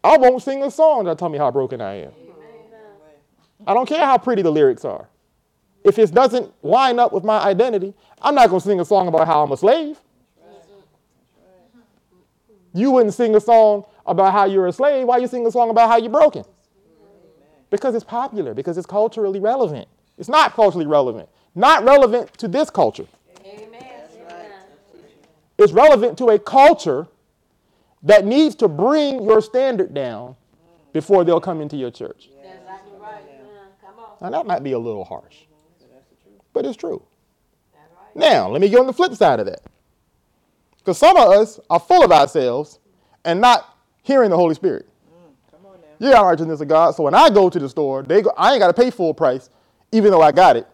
[0.03, 2.13] I won't sing a song that'll tell me how broken I am.
[3.67, 5.09] I don't care how pretty the lyrics are.
[5.85, 9.09] If it doesn't line up with my identity, I'm not going to sing a song
[9.09, 9.99] about how I'm a slave.
[12.75, 15.07] You wouldn't sing a song about how you're a slave.
[15.07, 16.45] Why you sing a song about how you're broken?
[17.71, 19.89] Because it's popular, because it's culturally relevant.
[20.19, 21.29] It's not culturally relevant.
[21.55, 23.07] Not relevant to this culture.
[25.59, 27.07] It's relevant to a culture
[28.03, 30.35] that needs to bring your standard down
[30.93, 32.31] before they'll come into your church.
[34.21, 35.37] Now, that might be a little harsh,
[36.53, 37.03] but it's true.
[38.15, 39.63] Now, let me get on the flip side of that.
[40.79, 42.79] Because some of us are full of ourselves
[43.25, 44.89] and not hearing the Holy Spirit.
[45.99, 46.97] Yeah, I'm righteousness of God.
[46.97, 49.15] So when I go to the store, they go, I ain't got to pay full
[49.15, 49.51] price,
[49.93, 50.67] even though I got it.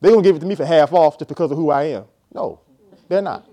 [0.00, 1.84] They're going to give it to me for half off just because of who I
[1.84, 2.04] am.
[2.32, 2.60] No,
[3.08, 3.46] they're not.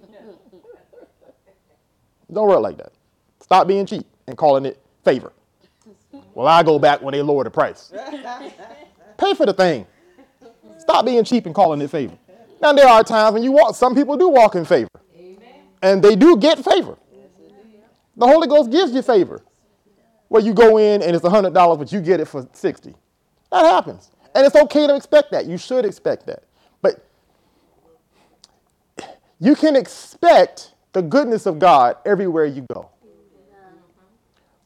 [2.31, 2.93] Don't work like that.
[3.41, 5.33] Stop being cheap and calling it favor.
[6.33, 7.91] Well, I go back when they lower the price.
[9.17, 9.85] Pay for the thing.
[10.81, 12.17] Stop being cheap and calling it favor.
[12.61, 13.75] Now there are times when you walk.
[13.75, 15.37] Some people do walk in favor, Amen.
[15.81, 16.97] and they do get favor.
[18.17, 19.41] The Holy Ghost gives you favor.
[20.27, 22.95] where you go in and it's $100, but you get it for 60.
[23.51, 24.11] That happens.
[24.33, 25.45] And it's okay to expect that.
[25.45, 26.43] You should expect that.
[26.81, 27.05] But
[29.39, 32.89] you can expect the goodness of God everywhere you go.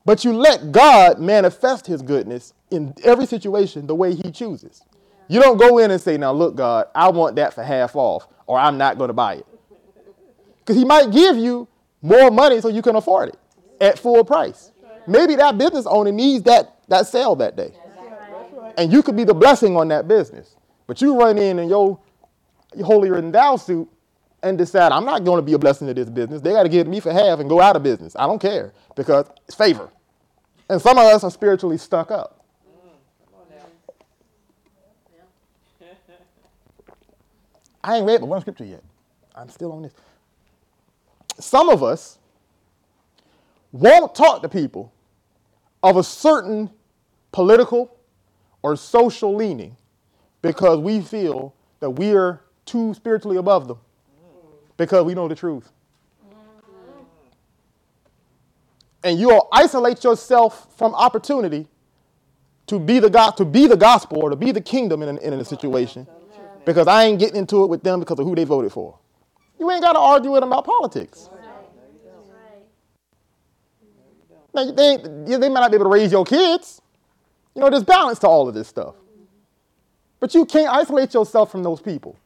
[0.05, 4.83] But you let God manifest his goodness in every situation the way he chooses.
[5.27, 8.27] You don't go in and say, Now, look, God, I want that for half off,
[8.47, 9.45] or I'm not going to buy it.
[10.59, 11.67] Because he might give you
[12.01, 13.39] more money so you can afford it
[13.81, 14.71] at full price.
[15.07, 17.73] Maybe that business owner needs that, that sale that day.
[18.77, 20.55] And you could be the blessing on that business.
[20.87, 21.99] But you run in in your
[22.83, 23.87] holier than thou suit
[24.43, 26.41] and decide, I'm not going to be a blessing to this business.
[26.41, 28.15] They got to give me for half and go out of business.
[28.17, 29.89] I don't care because it's favor.
[30.69, 32.44] And some of us are spiritually stuck up.
[37.85, 38.83] I ain't read but one scripture yet.
[39.35, 39.93] I'm still on this.
[41.39, 42.17] Some of us
[43.71, 44.91] won't talk to people
[45.83, 46.71] of a certain
[47.31, 47.95] political
[48.63, 49.77] or social leaning
[50.41, 53.77] because we feel that we are too spiritually above them
[54.77, 55.71] because we know the truth.
[59.03, 61.67] And you'll isolate yourself from opportunity
[62.65, 65.33] to be the God, to be the gospel or to be the kingdom in, in
[65.33, 66.07] a situation
[66.65, 68.97] because I ain't getting into it with them because of who they voted for.
[69.59, 71.29] You ain't got to argue with them about politics.
[74.53, 76.81] Now, they, they might not be able to raise your kids.
[77.53, 78.95] You know, there's balance to all of this stuff.
[80.19, 82.17] But you can't isolate yourself from those people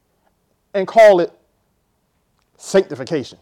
[0.74, 1.32] and call it
[2.56, 3.38] sanctification.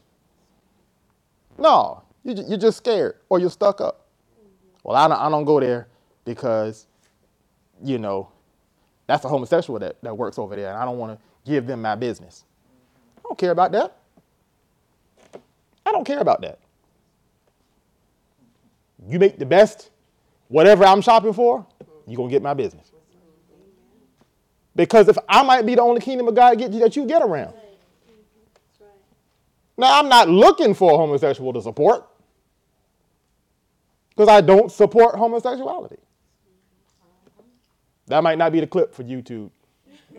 [1.59, 4.07] No, you're just scared or you're stuck up.
[4.85, 5.89] Well, I don't, I don't go there
[6.25, 6.87] because,
[7.83, 8.31] you know,
[9.09, 11.83] that's a homosexual that, that works over there, and I don't want to give them
[11.83, 12.45] my business.
[13.17, 13.97] I don't care about that.
[15.85, 16.59] I don't care about that.
[19.09, 19.91] You make the best,
[20.49, 21.67] whatever I'm shopping for,
[22.07, 22.93] you're going to get my business.
[24.77, 27.55] Because if I might be the only kingdom of God that you get around.
[29.79, 32.07] Now, I'm not looking for a homosexual to support
[34.11, 35.99] because I don't support homosexuality.
[38.09, 39.51] That might not be the clip for YouTube,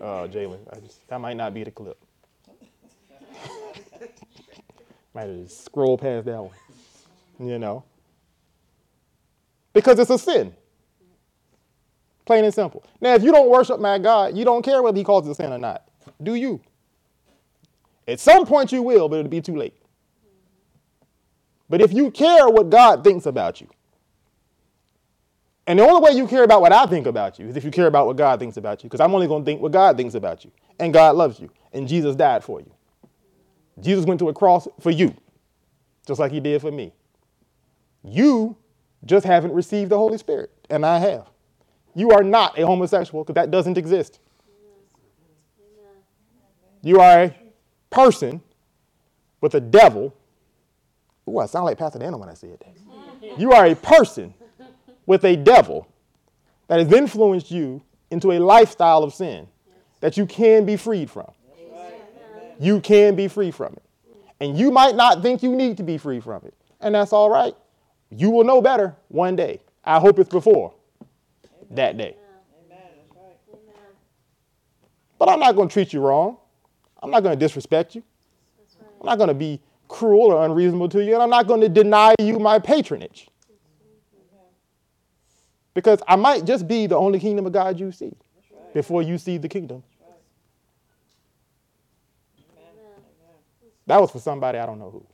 [0.00, 0.60] uh, Jalen.
[1.08, 1.98] That might not be the clip.
[5.14, 6.54] might just scroll past that one,
[7.38, 7.84] you know.
[9.72, 10.54] Because it's a sin.
[12.24, 12.84] Plain and simple.
[13.00, 15.34] Now, if you don't worship my God, you don't care whether he calls it a
[15.34, 15.84] sin or not.
[16.22, 16.60] Do you?
[18.06, 19.74] At some point you will, but it'll be too late.
[21.68, 23.68] But if you care what God thinks about you,
[25.70, 27.70] and the only way you care about what I think about you is if you
[27.70, 29.96] care about what God thinks about you, because I'm only going to think what God
[29.96, 30.50] thinks about you.
[30.80, 31.48] And God loves you.
[31.72, 32.72] And Jesus died for you.
[33.80, 35.14] Jesus went to a cross for you,
[36.08, 36.92] just like he did for me.
[38.02, 38.56] You
[39.04, 41.28] just haven't received the Holy Spirit, and I have.
[41.94, 44.18] You are not a homosexual because that doesn't exist.
[46.82, 47.34] You are a
[47.90, 48.42] person
[49.40, 50.12] with a devil.
[51.28, 53.38] Ooh, I sound like Pastor Daniel when I said that.
[53.38, 54.34] You are a person
[55.10, 55.88] with a devil
[56.68, 59.48] that has influenced you into a lifestyle of sin
[59.98, 61.28] that you can be freed from.
[62.60, 63.82] You can be free from it.
[64.38, 66.54] And you might not think you need to be free from it.
[66.80, 67.56] And that's all right.
[68.10, 69.60] You will know better one day.
[69.82, 70.74] I hope it's before
[71.72, 72.14] that day.
[75.18, 76.36] But I'm not going to treat you wrong.
[77.02, 78.04] I'm not going to disrespect you.
[79.00, 81.14] I'm not going to be cruel or unreasonable to you.
[81.14, 83.26] And I'm not going to deny you my patronage.
[85.74, 88.06] Because I might just be the only kingdom of God you see
[88.52, 88.74] right.
[88.74, 89.82] before you see the kingdom.
[90.00, 90.16] Right.
[93.86, 95.06] That was for somebody I don't know who.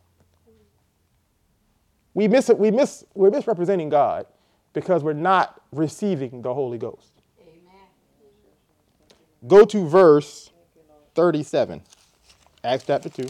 [2.14, 4.26] We miss it, we miss, we're misrepresenting God
[4.72, 7.12] because we're not receiving the Holy Ghost.
[7.42, 7.82] Amen.
[9.46, 10.50] Go to verse
[11.14, 11.82] 37,
[12.64, 13.26] Acts chapter 2.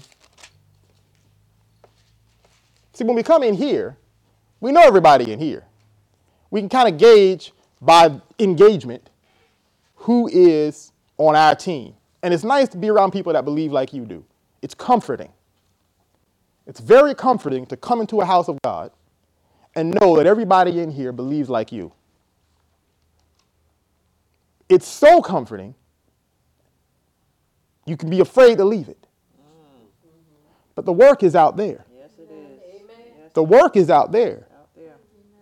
[2.93, 3.97] See, when we come in here,
[4.61, 5.65] we know everybody in here
[6.51, 9.11] we can kind of gauge by engagement
[9.97, 11.95] who is on our team.
[12.23, 14.25] And it's nice to be around people that believe like you do.
[14.63, 15.33] It's comforting.
[16.67, 18.91] It's very comforting to come into a house of God
[19.75, 21.93] and know that everybody in here believes like you.
[24.69, 25.75] It's so comforting,
[27.85, 29.07] you can be afraid to leave it.
[29.39, 29.87] Mm.
[30.75, 31.85] But the work is out there.
[31.97, 33.33] Yes, it is.
[33.35, 34.46] The work is out there.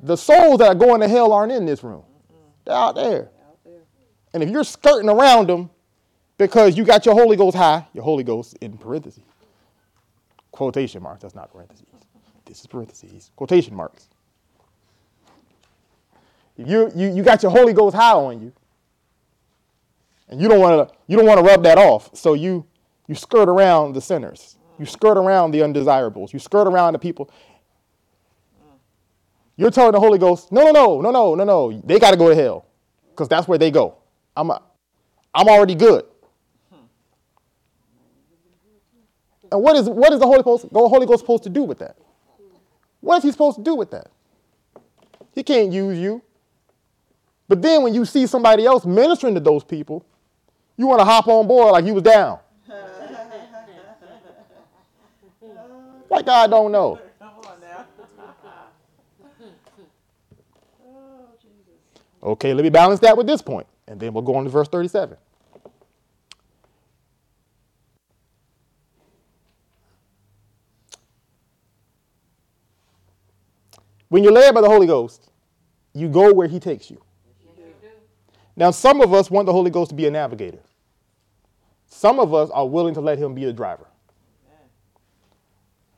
[0.04, 2.04] The souls that are going to hell aren't in this room.
[2.66, 3.30] They're out there.
[4.34, 5.70] And if you're skirting around them
[6.36, 9.22] because you got your Holy Ghost high, your Holy Ghost in parentheses,
[10.50, 11.86] quotation marks, that's not parentheses.
[12.44, 14.10] This is parentheses, quotation marks.
[16.58, 18.52] you, you, you got your Holy Ghost high on you,
[20.28, 22.66] and you don't want to you don't want to rub that off, so you
[23.06, 27.30] you skirt around the sinners, you skirt around the undesirables, you skirt around the people.
[29.56, 32.16] You're telling the Holy Ghost, no, no, no, no, no, no, no, they got to
[32.16, 32.66] go to hell,
[33.10, 33.96] because that's where they go.
[34.36, 34.60] I'm a,
[35.32, 36.04] I'm already good.
[39.52, 41.78] And what is what is the Holy Ghost, the Holy Ghost supposed to do with
[41.78, 41.96] that?
[43.00, 44.10] What is he supposed to do with that?
[45.32, 46.22] He can't use you.
[47.46, 50.04] But then when you see somebody else ministering to those people,
[50.76, 52.40] you want to hop on board like you was down.
[56.10, 56.98] like I don't know.
[62.24, 64.68] Okay, let me balance that with this point, and then we'll go on to verse
[64.68, 65.18] 37.
[74.08, 75.28] When you're led by the Holy Ghost,
[75.92, 77.02] you go where He takes you.
[78.56, 80.60] Now, some of us want the Holy Ghost to be a navigator.
[81.88, 83.86] Some of us are willing to let Him be a driver.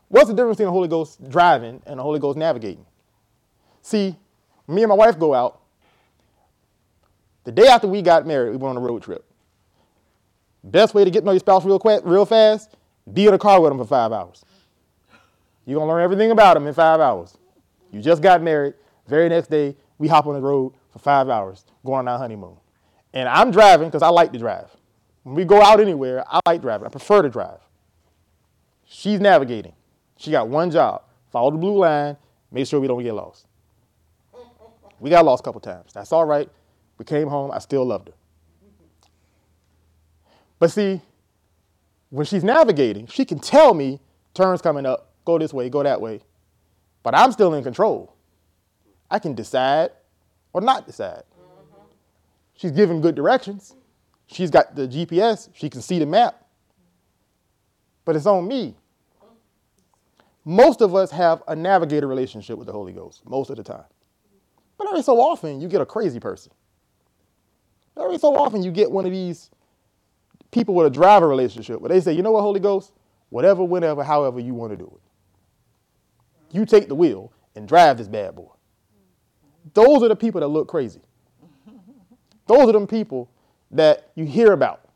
[0.09, 2.87] What's the difference between the Holy Ghost driving and the Holy Ghost navigating?
[3.83, 4.17] See,
[4.67, 5.61] me and my wife go out.
[7.46, 9.24] The day after we got married, we went on a road trip.
[10.64, 12.74] Best way to get to know your spouse real quick, real fast,
[13.12, 14.44] be in a car with them for five hours.
[15.64, 17.38] You're gonna learn everything about them in five hours.
[17.92, 18.74] You just got married.
[19.06, 22.56] Very next day, we hop on the road for five hours going on our honeymoon.
[23.14, 24.68] And I'm driving because I like to drive.
[25.22, 26.87] When we go out anywhere, I like driving.
[26.88, 27.61] I prefer to drive.
[28.87, 29.74] She's navigating.
[30.16, 32.16] She got one job follow the blue line,
[32.50, 33.46] make sure we don't get lost.
[34.98, 35.92] We got lost a couple times.
[35.92, 36.48] That's all right.
[36.98, 37.50] We came home.
[37.50, 38.14] I still loved her.
[40.59, 41.00] But see,
[42.11, 44.00] when she's navigating, she can tell me
[44.35, 46.20] turns coming up, go this way, go that way.
[47.02, 48.14] But I'm still in control.
[49.11, 49.90] I can decide
[50.52, 51.22] or not decide.
[51.38, 51.82] Mm-hmm.
[52.54, 53.74] She's giving good directions.
[54.26, 55.50] She's got the GPS.
[55.54, 56.44] She can see the map.
[58.04, 58.76] But it's on me.
[60.44, 63.85] Most of us have a navigator relationship with the Holy Ghost, most of the time.
[64.78, 66.52] But every so often, you get a crazy person.
[68.00, 69.50] Every so often, you get one of these
[70.50, 72.92] people with a driver relationship where they say, you know what, Holy Ghost?
[73.30, 76.56] Whatever, whenever, however you want to do it.
[76.56, 78.50] You take the wheel and drive this bad boy.
[79.74, 81.00] Those are the people that look crazy.
[82.46, 83.30] Those are the people
[83.72, 84.88] that you hear about.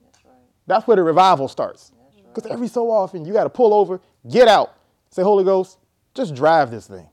[0.00, 0.34] That's, right.
[0.66, 1.92] That's where the revival starts.
[2.28, 2.54] Because right.
[2.54, 4.76] every so often you got to pull over, get out,
[5.10, 5.78] say, Holy Ghost,
[6.14, 7.08] just drive this thing.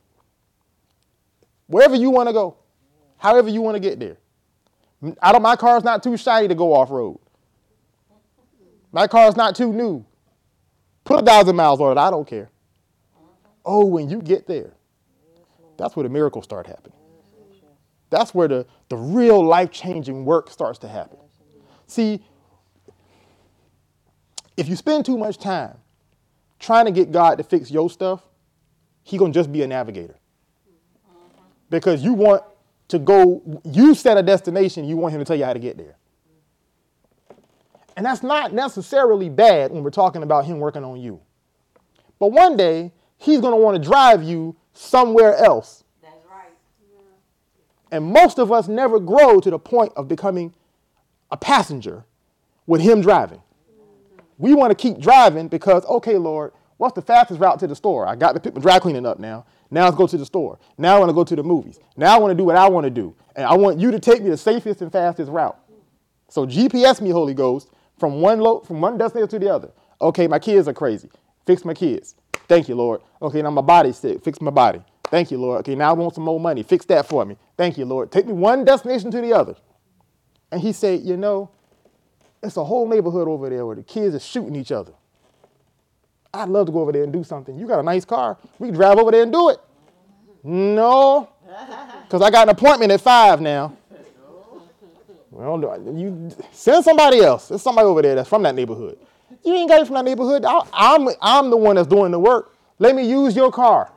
[1.67, 2.57] Wherever you want to go,
[3.17, 4.17] however you want to get there.
[5.21, 7.19] I don't, my car's not too shiny to go off road.
[8.91, 10.05] My car's not too new.
[11.03, 12.49] Put a thousand miles on it, I don't care.
[13.65, 14.73] Oh, when you get there,
[15.77, 16.97] that's where the miracles start happening.
[18.09, 21.17] That's where the, the real life changing work starts to happen.
[21.87, 22.23] See,
[24.57, 25.77] if you spend too much time
[26.59, 28.21] trying to get God to fix your stuff,
[29.03, 30.15] He gonna just be a navigator.
[31.69, 32.43] Because you want
[32.89, 35.77] to go, you set a destination, you want him to tell you how to get
[35.77, 35.95] there.
[37.95, 41.19] And that's not necessarily bad when we're talking about him working on you.
[42.17, 45.83] But one day, he's going to want to drive you somewhere else.
[46.01, 46.51] That's right.
[47.91, 50.53] And most of us never grow to the point of becoming
[51.31, 52.05] a passenger
[52.65, 53.39] with him driving.
[53.39, 54.21] Mm-hmm.
[54.37, 58.07] We want to keep driving because, okay, Lord, what's the fastest route to the store?
[58.07, 59.45] I got to pick my dry cleaning up now.
[59.71, 60.59] Now let's go to the store.
[60.77, 61.79] Now I want to go to the movies.
[61.95, 63.15] Now I want to do what I want to do.
[63.35, 65.57] And I want you to take me the safest and fastest route.
[66.29, 69.71] So GPS me, Holy Ghost, from one lo- from one destination to the other.
[70.01, 71.09] Okay, my kids are crazy.
[71.45, 72.15] Fix my kids.
[72.47, 73.01] Thank you, Lord.
[73.21, 74.23] Okay, now my body's sick.
[74.23, 74.81] Fix my body.
[75.05, 75.59] Thank you, Lord.
[75.61, 76.63] Okay, now I want some more money.
[76.63, 77.37] Fix that for me.
[77.57, 78.11] Thank you, Lord.
[78.11, 79.55] Take me one destination to the other.
[80.51, 81.51] And he said, You know,
[82.41, 84.93] it's a whole neighborhood over there where the kids are shooting each other.
[86.33, 87.57] I'd love to go over there and do something.
[87.57, 88.37] You got a nice car.
[88.59, 89.57] We can drive over there and do it.
[90.43, 91.29] No,
[92.03, 93.75] because I got an appointment at five now.
[95.31, 97.47] Well, you send somebody else.
[97.47, 98.97] There's somebody over there that's from that neighborhood.
[99.43, 100.43] You ain't got it from that neighborhood.
[100.45, 102.55] I, I'm, I'm the one that's doing the work.
[102.77, 103.91] Let me use your car.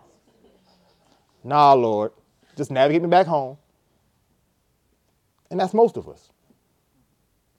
[1.42, 2.12] Nah, Lord.
[2.56, 3.56] Just navigate me back home.
[5.50, 6.30] And that's most of us.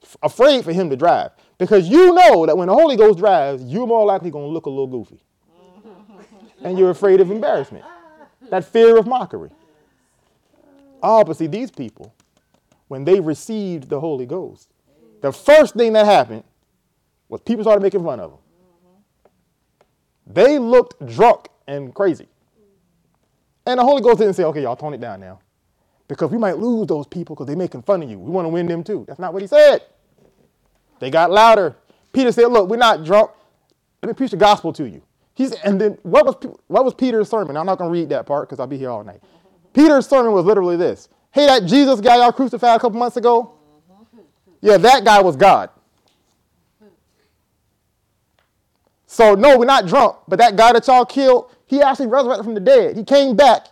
[0.01, 1.31] F- afraid for him to drive.
[1.57, 4.65] Because you know that when the Holy Ghost drives, you're more likely going to look
[4.65, 5.23] a little goofy.
[6.63, 7.85] and you're afraid of embarrassment.
[8.49, 9.51] That fear of mockery.
[11.01, 12.13] Oh, but see, these people,
[12.87, 14.69] when they received the Holy Ghost,
[15.21, 16.43] the first thing that happened
[17.29, 18.39] was people started making fun of them.
[20.25, 22.27] They looked drunk and crazy.
[23.65, 25.39] And the Holy Ghost didn't say, okay, y'all, tone it down now.
[26.07, 28.19] because we might lose those people because they're making fun of you.
[28.19, 29.05] We want to win them too.
[29.07, 29.81] That's not what he said.
[31.03, 31.75] They got louder.
[32.13, 33.31] Peter said, Look, we're not drunk.
[34.01, 35.01] Let me preach the gospel to you.
[35.33, 36.35] He's, and then what was,
[36.67, 37.57] what was Peter's sermon?
[37.57, 39.21] I'm not going to read that part because I'll be here all night.
[39.73, 43.51] Peter's sermon was literally this Hey, that Jesus guy y'all crucified a couple months ago?
[44.61, 45.71] Yeah, that guy was God.
[49.05, 52.53] So, no, we're not drunk, but that guy that y'all killed, he actually resurrected from
[52.53, 52.95] the dead.
[52.95, 53.67] He came back,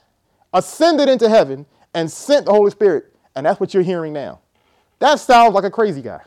[0.51, 3.15] ascended into heaven, and sent the Holy Spirit.
[3.35, 4.41] And that's what you're hearing now.
[4.99, 6.19] That sounds like a crazy guy.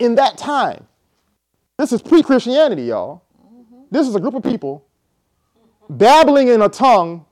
[0.00, 0.88] In that time,
[1.78, 3.22] this is pre Christianity, y'all.
[3.90, 4.84] This is a group of people
[5.88, 7.26] babbling in a tongue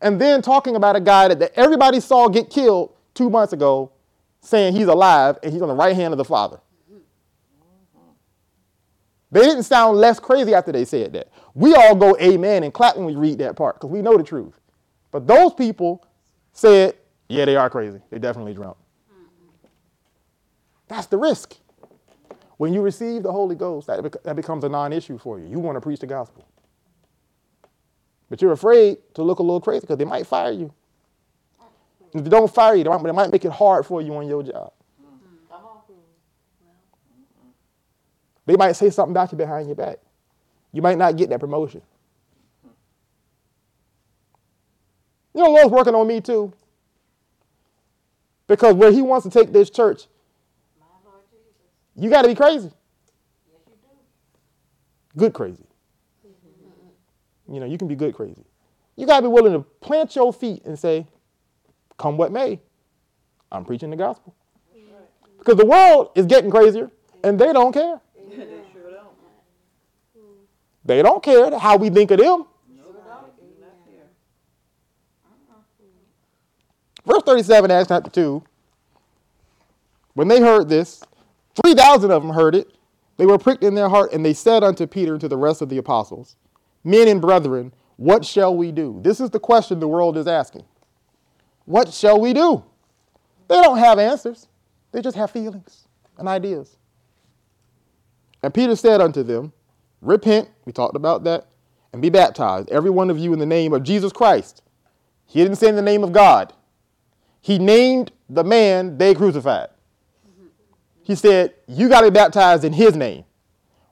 [0.00, 3.92] and then talking about a guy that, that everybody saw get killed two months ago,
[4.40, 6.60] saying he's alive and he's on the right hand of the Father.
[9.30, 11.28] They didn't sound less crazy after they said that.
[11.54, 14.22] We all go amen and clap when we read that part because we know the
[14.22, 14.60] truth.
[15.10, 16.06] But those people
[16.52, 16.94] said,
[17.28, 18.00] yeah, they are crazy.
[18.10, 18.76] They're definitely drunk.
[20.88, 21.56] That's the risk.
[22.56, 25.46] When you receive the Holy Ghost, that, bec- that becomes a non issue for you.
[25.46, 26.46] You want to preach the gospel.
[28.30, 30.72] But you're afraid to look a little crazy because they might fire you.
[32.12, 34.28] If they don't fire you, they might, they might make it hard for you on
[34.28, 34.72] your job.
[38.46, 39.98] They might say something about you behind your back.
[40.72, 41.82] You might not get that promotion.
[45.34, 46.52] You know, Lord's working on me too.
[48.46, 50.06] Because where He wants to take this church,
[51.96, 52.70] you got to be crazy.
[55.16, 55.64] Good crazy.
[57.48, 58.44] You know, you can be good crazy.
[58.96, 61.06] You got to be willing to plant your feet and say,
[61.98, 62.60] come what may,
[63.52, 64.34] I'm preaching the gospel.
[65.38, 66.90] Because the world is getting crazier
[67.22, 68.00] and they don't care.
[70.86, 72.46] They don't care how we think of them.
[77.06, 78.42] Verse 37, Acts chapter 2.
[80.14, 81.02] When they heard this,
[81.62, 82.68] 3,000 of them heard it.
[83.16, 85.62] They were pricked in their heart, and they said unto Peter and to the rest
[85.62, 86.36] of the apostles,
[86.82, 88.98] Men and brethren, what shall we do?
[89.02, 90.64] This is the question the world is asking.
[91.64, 92.64] What shall we do?
[93.48, 94.48] They don't have answers,
[94.92, 95.86] they just have feelings
[96.18, 96.76] and ideas.
[98.42, 99.52] And Peter said unto them,
[100.02, 101.46] Repent, we talked about that,
[101.92, 104.62] and be baptized, every one of you in the name of Jesus Christ.
[105.26, 106.52] He didn't say in the name of God.
[107.40, 109.68] He named the man they crucified.
[111.04, 113.24] He said, You got to be baptized in his name.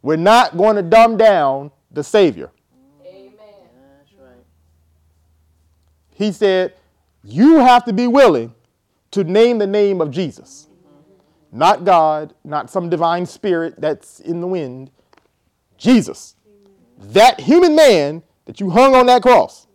[0.01, 2.51] We're not going to dumb down the Savior.
[3.07, 3.33] Amen.
[3.99, 4.45] That's right.
[6.15, 6.75] He said,
[7.23, 8.55] You have to be willing
[9.13, 10.69] to name the name of Jesus.
[11.53, 14.91] Not God, not some divine spirit that's in the wind.
[15.77, 16.35] Jesus.
[16.99, 19.67] That human man that you hung on that cross.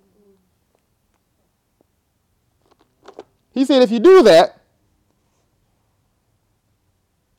[3.51, 4.56] He said, If you do that,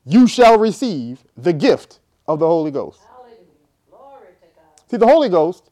[0.09, 2.99] you shall receive the gift of the Holy Ghost.
[3.89, 4.89] Glory to God.
[4.89, 5.69] See, the Holy Ghost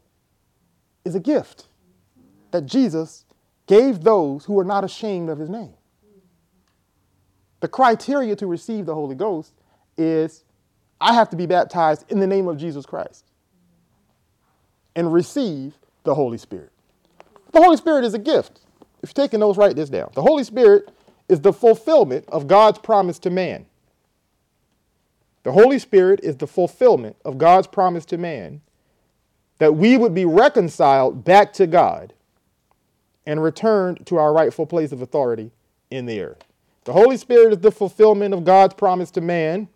[1.03, 1.67] is a gift
[2.51, 3.25] that Jesus
[3.65, 5.73] gave those who are not ashamed of his name.
[7.59, 9.53] The criteria to receive the Holy Ghost
[9.97, 10.43] is
[11.01, 13.25] I have to be baptized in the name of Jesus Christ
[14.95, 15.73] and receive
[16.03, 16.71] the Holy Spirit.
[17.53, 18.61] The Holy Spirit is a gift.
[19.01, 20.11] If you're taking those, write this down.
[20.13, 20.89] The Holy Spirit
[21.27, 23.65] is the fulfillment of God's promise to man.
[25.47, 28.59] The Holy Spirit is the fulfillment of God's promise to man
[29.59, 32.11] that we would be reconciled back to God
[33.25, 35.51] and returned to our rightful place of authority
[35.89, 36.43] in the earth.
[36.83, 39.69] The Holy Spirit is the fulfillment of God's promise to man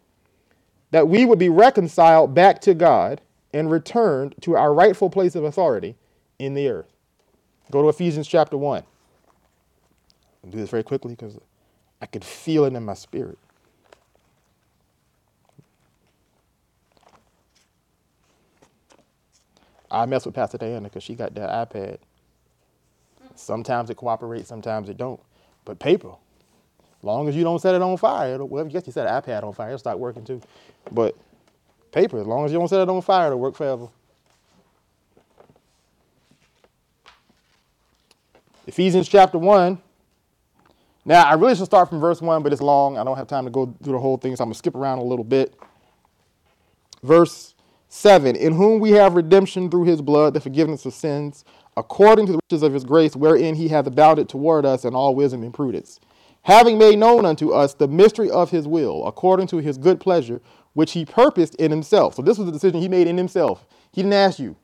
[0.92, 3.22] that we would be reconciled back to God
[3.54, 5.96] and returned to our rightful place of authority
[6.38, 6.92] in the earth.
[7.72, 8.84] Go to Ephesians chapter 1.
[10.44, 11.40] I'll do this very quickly because
[12.02, 13.38] I could feel it in my spirit.
[19.92, 21.98] I mess with Pastor Diana because she got that iPad.
[23.36, 25.20] Sometimes it cooperates, sometimes it don't.
[25.66, 28.88] But paper, as long as you don't set it on fire, it'll, well, I guess
[28.88, 30.42] you set an iPad on fire, it'll start working too.
[30.92, 31.16] But
[31.92, 33.90] paper, as long as you don't set it on fire, it'll work forever.
[38.66, 39.82] Ephesians chapter 1.
[41.04, 42.98] Now, I really should start from verse 1, but it's long.
[42.98, 44.76] I don't have time to go through the whole thing, so I'm going to skip
[44.76, 45.54] around a little bit.
[47.02, 47.56] Verse
[47.94, 51.44] 7 In whom we have redemption through his blood, the forgiveness of sins,
[51.76, 55.14] according to the riches of his grace, wherein he hath abounded toward us in all
[55.14, 56.00] wisdom and prudence,
[56.44, 60.42] having made known unto us the mystery of his will, according to his good pleasure,
[60.74, 62.16] which he purposed in himself.
[62.16, 63.66] So, this was the decision he made in himself.
[63.92, 64.56] He didn't ask you.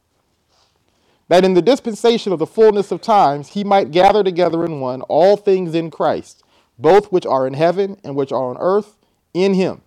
[1.27, 5.01] that in the dispensation of the fullness of times he might gather together in one
[5.03, 6.43] all things in Christ,
[6.79, 8.97] both which are in heaven and which are on earth,
[9.33, 9.81] in him,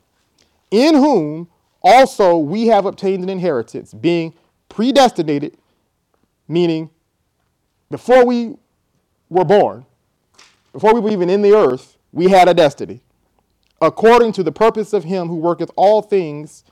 [0.71, 1.49] in whom
[1.83, 4.35] also we have obtained an inheritance, being
[4.69, 5.57] predestinated,
[6.49, 6.91] meaning
[7.91, 8.57] before we
[9.29, 9.87] were born,
[10.73, 13.03] before we were even in the earth, we had a destiny,
[13.81, 16.65] according to the purpose of him who worketh all things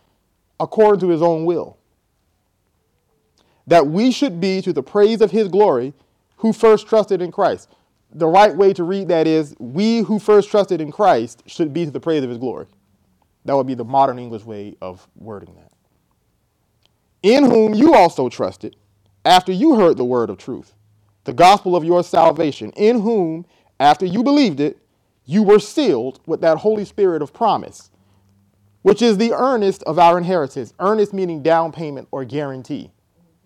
[0.61, 1.79] according to his own will
[3.69, 5.93] that we should be to the praise of his glory
[6.37, 7.69] who first trusted in Christ.
[8.11, 11.85] The right way to read that is, we who first trusted in Christ should be
[11.85, 12.67] to the praise of his glory.
[13.49, 15.73] That would be the modern English way of wording that.
[17.23, 18.77] In whom you also trusted,
[19.25, 20.75] after you heard the word of truth,
[21.25, 23.47] the gospel of your salvation, in whom,
[23.81, 24.77] after you believed it,
[25.25, 27.91] you were sealed with that Holy Spirit of promise,
[28.83, 30.75] which is the earnest of our inheritance.
[30.79, 32.93] Earnest meaning down payment or guarantee.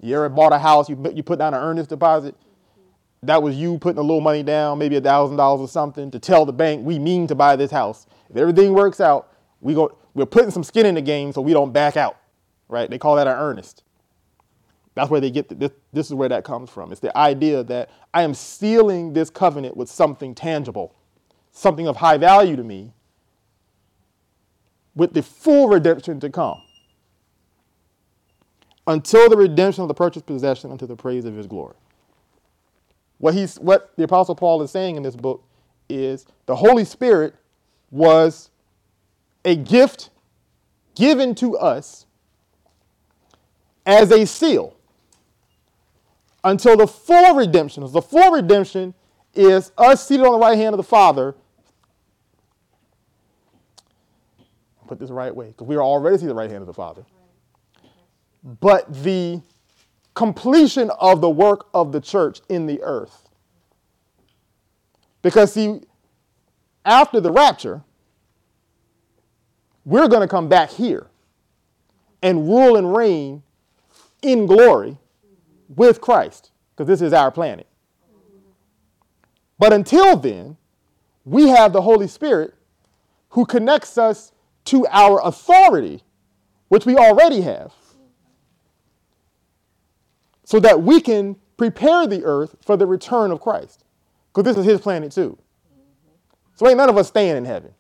[0.00, 2.34] You ever bought a house, you, you put down an earnest deposit?
[3.22, 6.44] That was you putting a little money down, maybe a $1,000 or something, to tell
[6.44, 8.08] the bank, we mean to buy this house.
[8.28, 9.31] If everything works out,
[9.62, 12.18] we go, we're putting some skin in the game so we don't back out,
[12.68, 12.90] right?
[12.90, 13.84] They call that an earnest.
[14.94, 16.92] That's where they get the, this, this is where that comes from.
[16.92, 20.94] It's the idea that I am sealing this covenant with something tangible,
[21.52, 22.92] something of high value to me,
[24.94, 26.60] with the full redemption to come
[28.86, 31.76] until the redemption of the purchased possession unto the praise of his glory.
[33.18, 35.44] What, he's, what the Apostle Paul is saying in this book
[35.88, 37.34] is the Holy Spirit
[37.90, 38.50] was
[39.44, 40.10] a gift
[40.94, 42.06] given to us
[43.86, 44.76] as a seal
[46.44, 47.90] until the full redemption.
[47.90, 48.94] The full redemption
[49.34, 51.34] is us seated on the right hand of the Father.
[54.86, 56.74] Put this right way, because we are already seated on the right hand of the
[56.74, 57.04] Father
[58.42, 59.40] but the
[60.14, 63.28] completion of the work of the church in the earth.
[65.22, 65.82] Because, see,
[66.84, 67.82] after the rapture,
[69.84, 71.06] we're going to come back here
[72.22, 73.42] and rule and reign
[74.22, 74.96] in glory
[75.68, 77.66] with Christ, because this is our planet.
[79.58, 80.56] But until then,
[81.24, 82.54] we have the Holy Spirit
[83.30, 84.32] who connects us
[84.66, 86.02] to our authority,
[86.68, 87.72] which we already have
[90.44, 93.84] so that we can prepare the earth for the return of Christ.
[94.32, 95.38] Because this is his planet too.
[96.56, 97.72] So ain't none of us staying in heaven.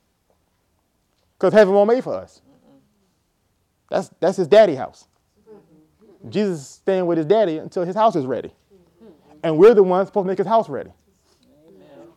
[1.42, 2.40] Because heaven won't made for us.
[3.90, 5.08] That's, that's his daddy house.
[6.28, 8.52] Jesus is staying with his daddy until his house is ready.
[9.42, 10.92] And we're the ones supposed to make his house ready.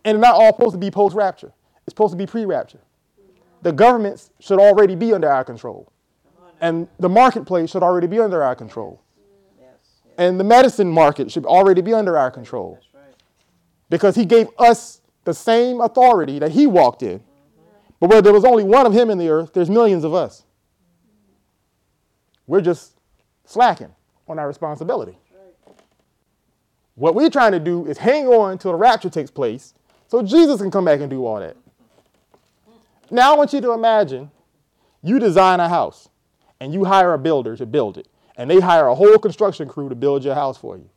[0.03, 1.51] And it's not all supposed to be post rapture,
[1.87, 2.81] it's supposed to be pre rapture.
[3.63, 5.91] The governments should already be under our control.
[6.61, 9.01] And the marketplace should already be under our control.
[10.19, 12.79] And the medicine market should already be under our control.
[13.89, 17.23] Because he gave us the same authority that he walked in.
[17.99, 20.43] But where there was only one of him in the earth, there's millions of us.
[22.47, 22.97] We're just
[23.45, 23.93] slacking
[24.27, 25.17] on our responsibility.
[26.95, 29.73] What we're trying to do is hang on until the rapture takes place
[30.07, 31.57] so Jesus can come back and do all that.
[33.11, 34.31] Now I want you to imagine
[35.03, 36.09] you design a house
[36.59, 39.89] and you hire a builder to build it and they hire a whole construction crew
[39.89, 40.89] to build your house for you.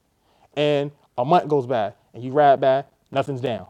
[0.57, 3.67] And a month goes by, and you ride by, nothing's down,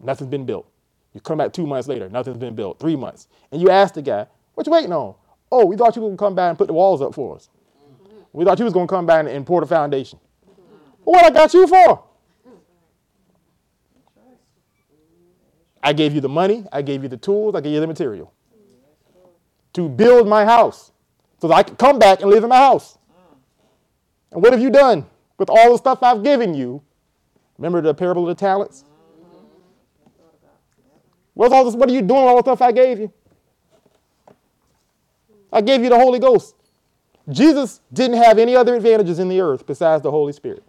[0.00, 0.68] nothing's been built.
[1.12, 2.78] You come back two months later, nothing's been built.
[2.78, 5.14] Three months, and you ask the guy, "What you waiting on?"
[5.50, 7.50] Oh, we thought you were gonna come by and put the walls up for us.
[7.84, 8.16] Mm-hmm.
[8.32, 10.18] We thought you was gonna come by and, and pour the foundation.
[11.04, 12.04] Well, what I got you for?
[15.82, 18.32] I gave you the money, I gave you the tools, I gave you the material
[19.72, 20.92] to build my house
[21.40, 22.98] so that I could come back and live in my house.
[23.10, 23.36] Mm.
[24.32, 25.06] And what have you done
[25.38, 26.82] with all the stuff I've given you?
[27.58, 28.84] Remember the parable of the talents?
[31.34, 31.74] What's all this?
[31.74, 33.12] What are you doing with all the stuff I gave you?
[35.52, 36.54] I gave you the Holy Ghost.
[37.28, 40.62] Jesus didn't have any other advantages in the earth besides the Holy Spirit.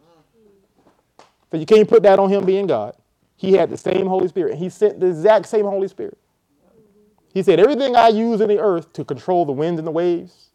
[1.52, 2.96] So you can't put that on him being God.
[3.36, 4.58] He had the same Holy Spirit.
[4.58, 6.18] He sent the exact same Holy Spirit.
[7.34, 10.50] He said, Everything I use in the earth to control the wind and the waves,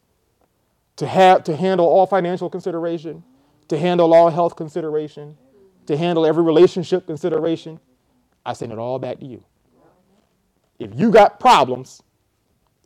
[0.96, 3.24] to have to handle all financial consideration,
[3.68, 5.36] to handle all health consideration,
[5.86, 7.80] to handle every relationship consideration.
[8.46, 9.42] I send it all back to you.
[10.78, 12.02] If you got problems,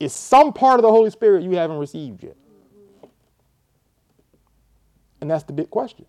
[0.00, 2.36] it's some part of the Holy Spirit you haven't received yet.
[5.20, 6.06] And that's the big question.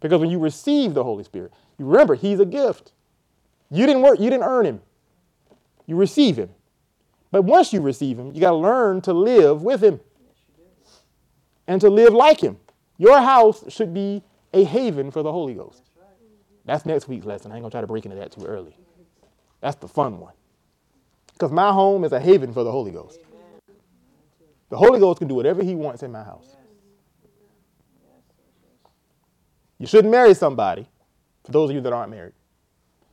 [0.00, 2.92] Because when you receive the Holy Spirit, you remember he's a gift.
[3.70, 4.80] You didn't work, you didn't earn him.
[5.86, 6.50] You receive him.
[7.30, 10.00] But once you receive him, you got to learn to live with him
[11.66, 12.58] and to live like him.
[12.98, 14.22] Your house should be
[14.52, 15.82] a haven for the Holy Ghost.
[16.64, 17.50] That's next week's lesson.
[17.50, 18.76] I ain't gonna try to break into that too early.
[19.62, 20.34] That's the fun one.
[21.32, 23.20] Because my home is a haven for the Holy Ghost.
[24.68, 26.56] The Holy Ghost can do whatever he wants in my house.
[29.78, 30.86] You shouldn't marry somebody,
[31.44, 32.34] for those of you that aren't married.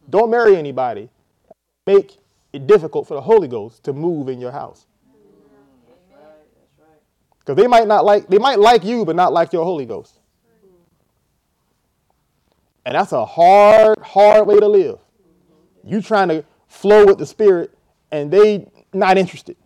[0.10, 1.10] Don't marry anybody.
[1.86, 2.18] Make
[2.52, 4.86] it difficult for the Holy Ghost to move in your house.
[7.40, 10.20] Because they might not like, they might like you, but not like your Holy Ghost.
[12.86, 15.00] And that's a hard, hard way to live.
[15.90, 17.76] You trying to flow with the Spirit,
[18.12, 19.58] and they not interested,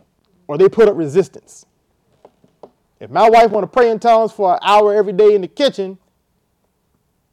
[0.48, 1.66] or they put up resistance.
[3.02, 5.48] If my wife want to pray in tongues for an hour every day in the
[5.50, 5.98] kitchen,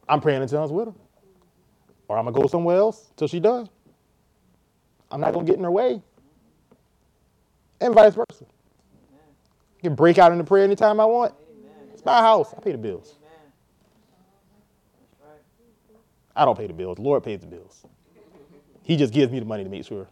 [0.08, 0.94] I'm praying in tongues with her.
[2.08, 3.68] Or I'm going to go somewhere else till she does.
[5.12, 6.02] I'm not going to get in her way.
[7.80, 8.44] And vice versa.
[8.44, 11.32] I can break out into prayer anytime I want.
[11.92, 12.52] It's my house.
[12.56, 13.14] I pay the bills.
[16.34, 16.96] I don't pay the bills.
[16.96, 17.84] The Lord pays the bills.
[18.82, 20.08] He just gives me the money to make sure,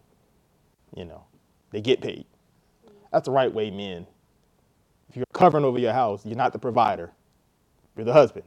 [0.94, 1.24] you know,
[1.70, 2.26] they get paid.
[3.12, 4.06] That's the right way, men.
[5.08, 7.10] If you're covering over your house, you're not the provider.
[7.96, 8.44] You're the husband.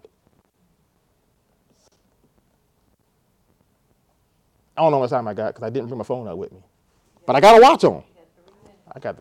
[4.77, 6.37] I don't know how much time I got because I didn't bring my phone up
[6.37, 6.61] with me.
[7.25, 8.03] But I got a watch on.
[8.93, 9.17] I got,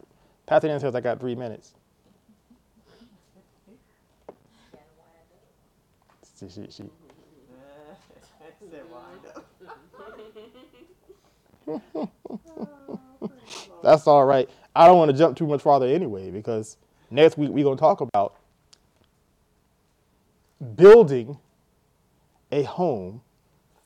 [0.46, 1.74] Pastor Dan says I got three minutes.
[6.38, 6.84] She, she, she.
[13.82, 14.48] That's all right.
[14.74, 16.76] I don't want to jump too much farther anyway because
[17.10, 18.36] next week we're going to talk about
[20.76, 21.38] building
[22.52, 23.22] a home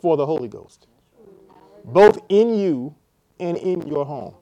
[0.01, 0.87] for the Holy Ghost,
[1.85, 2.95] both in you
[3.41, 4.35] and in your home.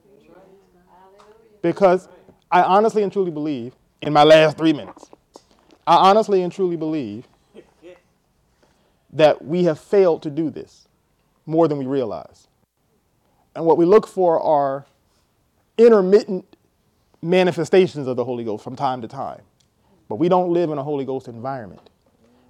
[1.61, 2.09] Because
[2.51, 5.09] I honestly and truly believe, in my last three minutes,
[5.87, 7.25] I honestly and truly believe
[9.13, 10.87] that we have failed to do this
[11.45, 12.47] more than we realize.
[13.55, 14.85] And what we look for are
[15.77, 16.45] intermittent
[17.21, 19.41] manifestations of the Holy Ghost from time to time.
[20.09, 21.89] But we don't live in a Holy Ghost environment.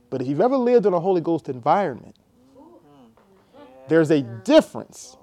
[0.10, 2.16] But if you've ever lived in a Holy Ghost environment,
[3.88, 5.18] there's a difference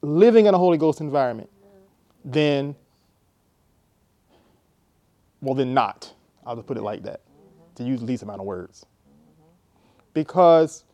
[0.00, 1.48] living in a Holy Ghost environment
[2.24, 2.74] than,
[5.40, 6.12] well, than not.
[6.44, 7.20] I'll just put it like that,
[7.76, 8.84] to use the least amount of words.
[10.14, 10.84] Because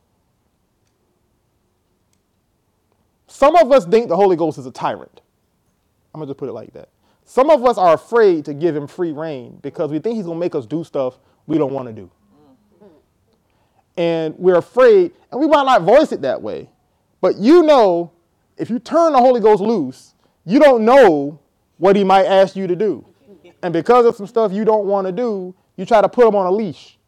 [3.39, 5.21] some of us think the Holy Ghost is a tyrant.
[6.13, 6.89] I'm going to just put it like that.
[7.25, 10.39] Some of us are afraid to give him free rein because we think he's going
[10.39, 12.11] to make us do stuff we don't want to do.
[13.97, 16.69] And we're afraid, and we might not voice it that way,
[17.21, 18.11] but you know,
[18.57, 20.15] if you turn the Holy Ghost loose,
[20.45, 21.39] you don't know
[21.77, 23.07] what he might ask you to do.
[23.63, 26.35] And because of some stuff you don't want to do, you try to put him
[26.35, 26.99] on a leash.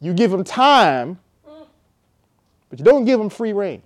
[0.00, 3.82] You give him time, but you don't give him free rein.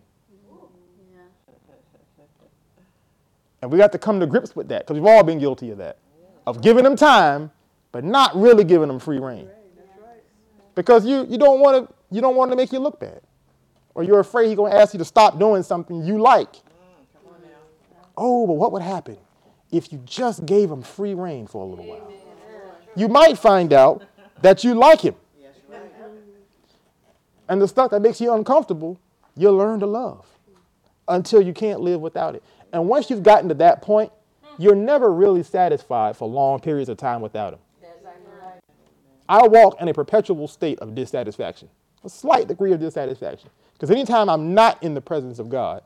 [3.63, 5.79] And we got to come to grips with that because we've all been guilty of
[5.79, 5.99] that.
[6.47, 7.53] Of giving them time,
[7.93, 9.49] but not really giving them free rein.
[10.75, 13.21] Because you, you don't want to you don't want to make you look bad.
[13.95, 16.57] Or you're afraid he's going to ask you to stop doing something you like.
[18.17, 19.17] Oh, but what would happen
[19.71, 22.13] if you just gave him free rein for a little while?
[22.97, 24.03] You might find out
[24.43, 25.15] that you like him.
[27.49, 28.99] And the stuff that makes you uncomfortable,
[29.37, 30.27] you'll learn to love
[31.09, 32.43] until you can't live without it.
[32.73, 34.11] And once you've gotten to that point,
[34.59, 37.59] you're never really satisfied for long periods of time without him.
[39.29, 41.69] I walk in a perpetual state of dissatisfaction,
[42.05, 43.51] a slight degree of dissatisfaction.
[43.73, 45.83] Because anytime I'm not in the presence of God,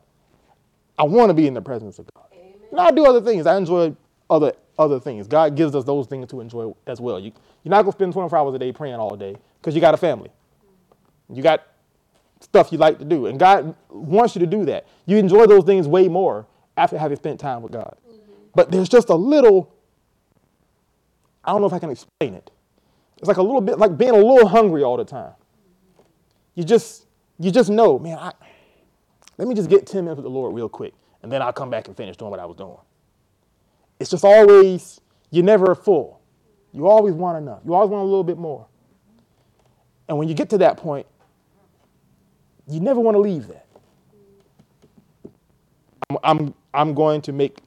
[0.97, 2.25] I want to be in the presence of God.
[2.71, 3.45] And I do other things.
[3.45, 3.95] I enjoy
[4.29, 5.27] other other things.
[5.27, 7.19] God gives us those things to enjoy as well.
[7.19, 7.31] You,
[7.63, 9.93] you're not going to spend 24 hours a day praying all day because you got
[9.93, 10.29] a family.
[11.33, 11.65] You got
[12.41, 13.25] stuff you like to do.
[13.25, 14.85] And God wants you to do that.
[15.05, 16.45] You enjoy those things way more
[16.77, 17.97] after having spent time with God.
[18.55, 19.73] But there's just a little,
[21.43, 22.49] I don't know if I can explain it.
[23.17, 25.33] It's like a little bit like being a little hungry all the time.
[26.55, 27.05] You just,
[27.39, 28.31] you just know, man, I,
[29.37, 31.69] let me just get 10 minutes with the Lord real quick, and then I'll come
[31.69, 32.77] back and finish doing what I was doing.
[33.99, 35.01] It's just always,
[35.31, 36.21] you're never full.
[36.71, 37.61] You always want enough.
[37.65, 38.67] You always want a little bit more.
[40.07, 41.07] And when you get to that point,
[42.67, 43.65] you never want to leave that.
[46.09, 47.59] I'm, I'm, I'm going to make,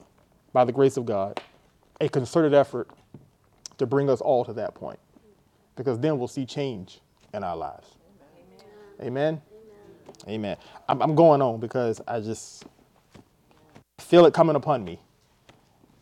[0.53, 1.40] by the grace of God,
[2.01, 2.88] a concerted effort
[3.78, 4.98] to bring us all to that point
[5.76, 7.01] because then we'll see change
[7.34, 7.88] in our lives.
[9.01, 9.09] Amen.
[9.09, 9.42] Amen.
[10.28, 10.57] Amen.
[10.88, 12.64] I'm, I'm going on because I just
[13.98, 15.01] feel it coming upon me.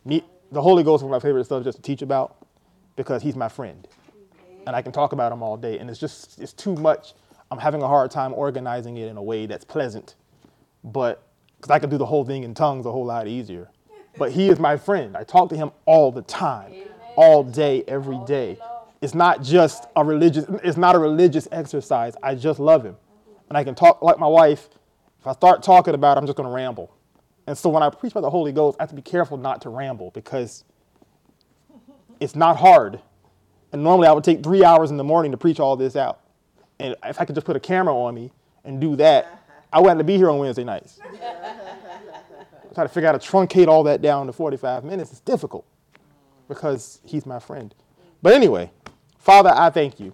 [0.05, 0.23] me.
[0.51, 2.37] The Holy Ghost is my favorite stuff just to teach about
[2.97, 3.87] because he's my friend.
[4.67, 5.79] and I can talk about him all day.
[5.79, 7.13] And it's just it's too much.
[7.51, 10.15] I'm having a hard time organizing it in a way that's pleasant,
[10.83, 11.23] but
[11.59, 13.69] because I can do the whole thing in tongues a whole lot easier.
[14.17, 15.15] But he is my friend.
[15.17, 16.73] I talk to him all the time,
[17.15, 18.57] all day, every day.
[19.01, 20.45] It's not just a religious.
[20.63, 22.15] It's not a religious exercise.
[22.23, 22.95] I just love him,
[23.49, 24.69] and I can talk like my wife.
[25.19, 26.93] If I start talking about, it, I'm just going to ramble.
[27.45, 29.61] And so when I preach about the Holy Ghost, I have to be careful not
[29.63, 30.63] to ramble because
[32.19, 33.01] it's not hard.
[33.71, 36.21] And normally I would take three hours in the morning to preach all this out.
[36.79, 38.31] And if I could just put a camera on me
[38.63, 39.38] and do that,
[39.71, 40.99] I wouldn't have to be here on Wednesday nights.
[42.73, 45.11] Try to figure out how to truncate all that down to 45 minutes.
[45.11, 45.65] It's difficult
[46.47, 47.73] because he's my friend.
[48.21, 48.71] But anyway,
[49.17, 50.13] Father, I thank you